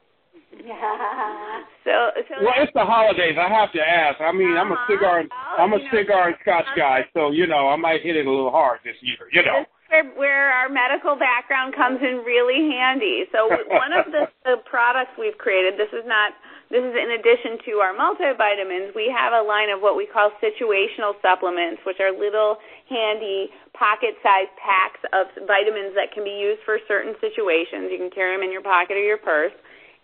Yeah. 0.65 1.56
So, 1.87 1.95
so 2.27 2.43
well, 2.43 2.59
it's 2.59 2.75
the 2.75 2.83
holidays. 2.83 3.39
I 3.39 3.47
have 3.47 3.71
to 3.71 3.79
ask. 3.79 4.19
I 4.19 4.35
mean, 4.35 4.51
uh-huh. 4.51 4.59
I'm 4.59 4.71
a 4.71 4.75
uh-huh. 4.75 4.91
cigar, 4.91 5.15
and, 5.23 5.31
oh, 5.31 5.63
I'm 5.63 5.71
a 5.71 5.79
cigar 5.87 6.27
know, 6.27 6.35
and 6.35 6.43
scotch 6.43 6.67
guy, 6.75 7.07
so 7.15 7.31
you 7.31 7.47
know, 7.47 7.71
I 7.71 7.79
might 7.79 8.03
hit 8.03 8.19
it 8.19 8.27
a 8.27 8.29
little 8.29 8.51
hard 8.51 8.83
this 8.83 8.99
year. 8.99 9.31
You 9.31 9.47
know. 9.47 9.63
Where, 9.87 10.03
where 10.19 10.47
our 10.51 10.67
medical 10.67 11.15
background 11.15 11.71
comes 11.71 12.03
in 12.03 12.27
really 12.27 12.67
handy. 12.75 13.23
So 13.31 13.47
one 13.71 13.95
of 13.95 14.11
the, 14.11 14.27
the 14.43 14.59
products 14.67 15.15
we've 15.15 15.39
created, 15.39 15.79
this 15.79 15.87
is 15.95 16.03
not, 16.03 16.35
this 16.67 16.83
is 16.83 16.91
in 16.91 17.15
addition 17.15 17.55
to 17.71 17.79
our 17.79 17.95
multivitamins, 17.95 18.91
we 18.91 19.07
have 19.07 19.31
a 19.31 19.39
line 19.47 19.71
of 19.71 19.79
what 19.79 19.95
we 19.95 20.03
call 20.03 20.35
situational 20.43 21.15
supplements, 21.23 21.79
which 21.87 22.03
are 22.03 22.11
little 22.11 22.59
handy 22.91 23.47
pocket-sized 23.71 24.51
packs 24.59 24.99
of 25.15 25.31
vitamins 25.47 25.95
that 25.95 26.11
can 26.11 26.27
be 26.27 26.35
used 26.35 26.59
for 26.67 26.83
certain 26.83 27.15
situations. 27.23 27.87
You 27.87 27.95
can 27.95 28.11
carry 28.11 28.35
them 28.35 28.43
in 28.43 28.51
your 28.51 28.67
pocket 28.67 28.99
or 28.99 29.05
your 29.07 29.23
purse 29.23 29.55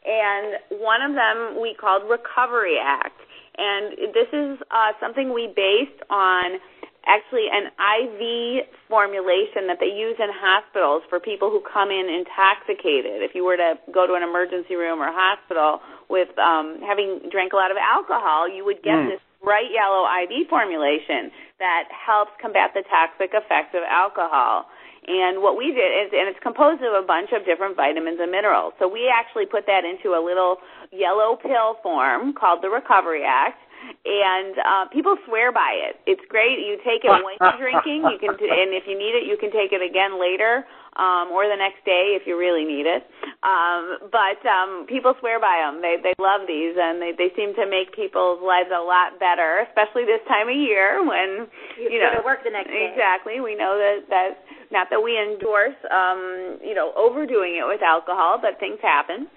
and 0.06 0.80
one 0.82 1.02
of 1.02 1.16
them 1.16 1.62
we 1.62 1.76
called 1.80 2.04
Recovery 2.10 2.78
Act. 2.82 3.20
And 3.58 4.14
this 4.14 4.28
is 4.34 4.58
uh, 4.72 4.98
something 5.00 5.34
we 5.34 5.48
based 5.56 6.02
on 6.10 6.60
actually 7.06 7.52
an 7.52 7.68
IV 7.68 8.66
formulation 8.88 9.68
that 9.68 9.78
they 9.80 9.92
use 9.92 10.16
in 10.20 10.32
hospitals 10.32 11.04
for 11.10 11.20
people 11.20 11.52
who 11.52 11.62
come 11.62 11.92
in 11.92 12.08
intoxicated. 12.08 13.20
If 13.20 13.36
you 13.36 13.44
were 13.44 13.58
to 13.58 13.76
go 13.92 14.08
to 14.08 14.16
an 14.16 14.24
emergency 14.24 14.76
room 14.76 15.04
or 15.04 15.12
hospital 15.12 15.84
with 16.10 16.32
um, 16.40 16.80
having 16.80 17.28
drank 17.30 17.52
a 17.52 17.60
lot 17.60 17.72
of 17.72 17.78
alcohol, 17.78 18.48
you 18.48 18.64
would 18.64 18.82
get 18.84 18.96
mm. 18.96 19.12
this 19.12 19.22
bright 19.44 19.68
yellow 19.76 20.08
IV 20.08 20.48
formulation 20.48 21.30
that 21.60 21.92
helps 21.92 22.32
combat 22.40 22.72
the 22.72 22.84
toxic 22.88 23.36
effects 23.36 23.76
of 23.76 23.84
alcohol. 23.84 24.72
And 25.08 25.42
what 25.42 25.58
we 25.58 25.72
did 25.72 25.92
is, 26.06 26.12
and 26.12 26.28
it's 26.30 26.40
composed 26.42 26.82
of 26.84 26.94
a 26.94 27.06
bunch 27.06 27.32
of 27.32 27.46
different 27.46 27.76
vitamins 27.76 28.20
and 28.22 28.32
minerals. 28.32 28.74
So 28.80 28.88
we 28.88 29.12
actually 29.12 29.46
put 29.46 29.66
that 29.68 29.84
into 29.84 30.16
a 30.16 30.22
little 30.24 30.58
yellow 30.92 31.36
pill 31.36 31.80
form 31.84 32.34
called 32.34 32.62
the 32.62 32.70
Recovery 32.70 33.24
Act 33.28 33.63
and 34.04 34.54
uh, 34.60 34.86
people 34.92 35.16
swear 35.28 35.52
by 35.52 35.76
it. 35.80 36.00
It's 36.06 36.24
great. 36.28 36.60
You 36.60 36.78
take 36.84 37.04
it 37.04 37.12
when 37.12 37.40
you're 37.40 37.60
drinking. 37.60 38.04
You 38.08 38.20
can, 38.20 38.36
t- 38.36 38.52
and 38.52 38.76
if 38.76 38.84
you 38.88 38.98
need 39.00 39.16
it, 39.16 39.24
you 39.24 39.38
can 39.40 39.52
take 39.52 39.72
it 39.72 39.80
again 39.80 40.20
later 40.20 40.68
um, 40.96 41.34
or 41.34 41.50
the 41.50 41.58
next 41.58 41.82
day 41.86 42.14
if 42.14 42.28
you 42.28 42.38
really 42.38 42.66
need 42.66 42.86
it. 42.86 43.02
Um, 43.42 44.10
but 44.14 44.40
um, 44.46 44.86
people 44.88 45.16
swear 45.20 45.40
by 45.40 45.66
them. 45.66 45.82
They 45.82 45.98
they 46.02 46.14
love 46.22 46.46
these, 46.46 46.78
and 46.78 47.02
they 47.02 47.12
they 47.16 47.34
seem 47.34 47.56
to 47.58 47.66
make 47.66 47.96
people's 47.96 48.44
lives 48.44 48.70
a 48.70 48.82
lot 48.82 49.18
better, 49.18 49.66
especially 49.68 50.06
this 50.06 50.22
time 50.30 50.48
of 50.48 50.58
year 50.58 51.02
when 51.02 51.50
you, 51.80 51.98
you 51.98 52.00
know 52.00 52.14
to 52.14 52.22
work 52.22 52.46
the 52.46 52.54
next 52.54 52.70
day. 52.70 52.92
Exactly. 52.94 53.42
We 53.42 53.56
know 53.56 53.80
that 53.80 54.10
that 54.10 54.30
not 54.70 54.88
that 54.94 55.02
we 55.02 55.18
endorse 55.18 55.78
um, 55.90 56.60
you 56.62 56.78
know 56.78 56.94
overdoing 56.94 57.58
it 57.58 57.66
with 57.66 57.82
alcohol, 57.82 58.38
but 58.38 58.60
things 58.60 58.80
happen. 58.84 59.28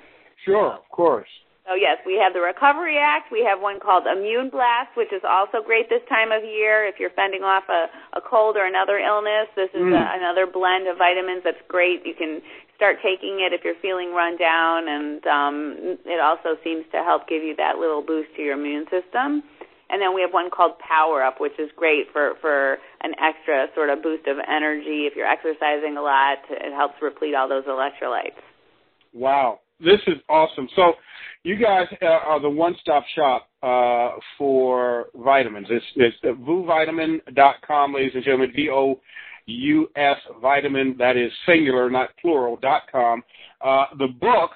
Sure, 0.45 0.77
of 0.77 0.87
course. 0.93 1.31
So 1.67 1.75
yes, 1.75 1.99
we 2.07 2.15
have 2.23 2.33
the 2.33 2.41
Recovery 2.41 2.97
Act. 2.97 3.33
We 3.33 3.43
have 3.43 3.61
one 3.61 3.81
called 3.81 4.07
Immune 4.07 4.51
Blast, 4.51 4.95
which 4.97 5.13
is 5.13 5.23
also 5.27 5.59
great 5.67 5.91
this 5.91 6.03
time 6.09 6.31
of 6.31 6.45
year. 6.45 6.87
If 6.87 7.01
you're 7.01 7.11
fending 7.11 7.43
off 7.43 7.65
a, 7.69 7.91
a 8.17 8.21
cold 8.21 8.57
or 8.57 8.65
another 8.65 8.99
illness, 8.99 9.49
this 9.57 9.71
is 9.75 9.83
Mm. 9.83 9.99
a, 9.99 10.03
another 10.23 10.47
blend 10.47 10.87
of 10.87 10.97
vitamins 10.97 11.43
that's 11.43 11.61
great. 11.67 12.07
You 12.07 12.15
can 12.15 12.41
start 12.77 12.99
taking 13.03 13.41
it 13.41 13.53
if 13.53 13.65
you're 13.65 13.75
feeling 13.83 14.13
run 14.15 14.37
down, 14.37 14.87
and 14.87 15.27
um, 15.27 15.57
it 16.07 16.21
also 16.21 16.55
seems 16.63 16.85
to 16.93 17.03
help 17.03 17.27
give 17.27 17.43
you 17.43 17.57
that 17.57 17.79
little 17.79 18.03
boost 18.03 18.31
to 18.37 18.43
your 18.43 18.55
immune 18.55 18.85
system. 18.87 19.43
And 19.91 20.03
then 20.03 20.15
we 20.15 20.21
have 20.23 20.33
one 20.33 20.51
called 20.51 20.79
Power 20.79 21.23
Up, 21.23 21.41
which 21.41 21.59
is 21.59 21.71
great 21.77 22.07
for 22.13 22.35
for 22.41 22.79
an 23.03 23.15
extra 23.19 23.67
sort 23.75 23.91
of 23.91 24.03
boost 24.03 24.27
of 24.27 24.37
energy 24.47 25.07
if 25.07 25.15
you're 25.17 25.27
exercising 25.27 25.97
a 25.97 26.03
lot. 26.03 26.39
It 26.51 26.73
helps 26.75 26.95
replete 27.03 27.35
all 27.35 27.49
those 27.49 27.65
electrolytes. 27.65 28.39
Wow, 29.13 29.61
this 29.81 30.01
is 30.07 30.17
awesome. 30.29 30.69
So, 30.77 30.93
you 31.43 31.57
guys 31.57 31.87
uh, 32.03 32.07
are 32.07 32.41
the 32.41 32.51
one-stop 32.51 33.05
shop 33.15 33.49
uh, 33.63 34.19
for 34.37 35.07
vitamins. 35.15 35.69
It's, 35.71 35.85
it's 35.95 36.17
VousVitamin.com, 36.25 37.95
ladies 37.95 38.13
and 38.15 38.25
gentlemen. 38.25 38.53
V 38.55 38.69
O 38.71 39.01
U 39.47 39.89
S 39.95 40.17
Vitamin. 40.43 40.97
That 40.99 41.17
is 41.17 41.31
singular, 41.47 41.89
not 41.89 42.11
plural. 42.21 42.57
dot 42.57 42.83
com. 42.91 43.23
Uh, 43.65 43.87
the 43.99 44.09
book 44.21 44.51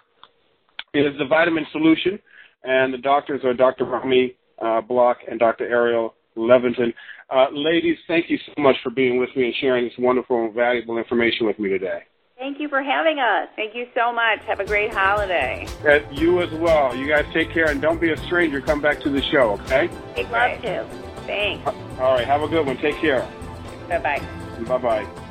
is 0.94 1.16
the 1.18 1.26
Vitamin 1.26 1.64
Solution, 1.70 2.18
and 2.64 2.92
the 2.92 2.98
doctors 2.98 3.44
are 3.44 3.54
Dr. 3.54 3.84
Romy 3.84 4.34
uh, 4.60 4.80
Block 4.80 5.18
and 5.30 5.38
Dr. 5.38 5.68
Arielle 5.68 6.12
Levinson. 6.36 6.92
Uh, 7.30 7.46
ladies, 7.52 7.96
thank 8.08 8.28
you 8.28 8.38
so 8.46 8.60
much 8.60 8.74
for 8.82 8.90
being 8.90 9.18
with 9.18 9.30
me 9.36 9.44
and 9.44 9.54
sharing 9.60 9.84
this 9.84 9.94
wonderful 9.98 10.44
and 10.44 10.54
valuable 10.54 10.98
information 10.98 11.46
with 11.46 11.58
me 11.60 11.68
today. 11.68 12.00
Thank 12.40 12.58
you 12.58 12.70
for 12.70 12.82
having 12.82 13.18
us. 13.18 13.50
Thank 13.54 13.74
you 13.74 13.86
so 13.94 14.14
much. 14.14 14.40
Have 14.46 14.60
a 14.60 14.64
great 14.64 14.90
holiday. 14.94 15.66
Uh, 15.86 15.98
you 16.10 16.40
as 16.40 16.50
well. 16.52 16.96
You 16.96 17.06
guys 17.06 17.26
take 17.34 17.50
care 17.50 17.68
and 17.70 17.82
don't 17.82 18.00
be 18.00 18.12
a 18.12 18.16
stranger. 18.16 18.62
Come 18.62 18.80
back 18.80 18.98
to 19.00 19.10
the 19.10 19.20
show, 19.20 19.60
okay? 19.60 19.90
I'd 20.16 20.30
love 20.30 20.62
to. 20.62 20.84
Thanks. 21.26 21.66
All 22.00 22.14
right. 22.14 22.26
Have 22.26 22.40
a 22.40 22.48
good 22.48 22.64
one. 22.64 22.78
Take 22.78 22.96
care. 22.96 23.20
Bye 23.90 23.98
bye. 23.98 24.22
Bye 24.66 24.78
bye. 24.78 25.26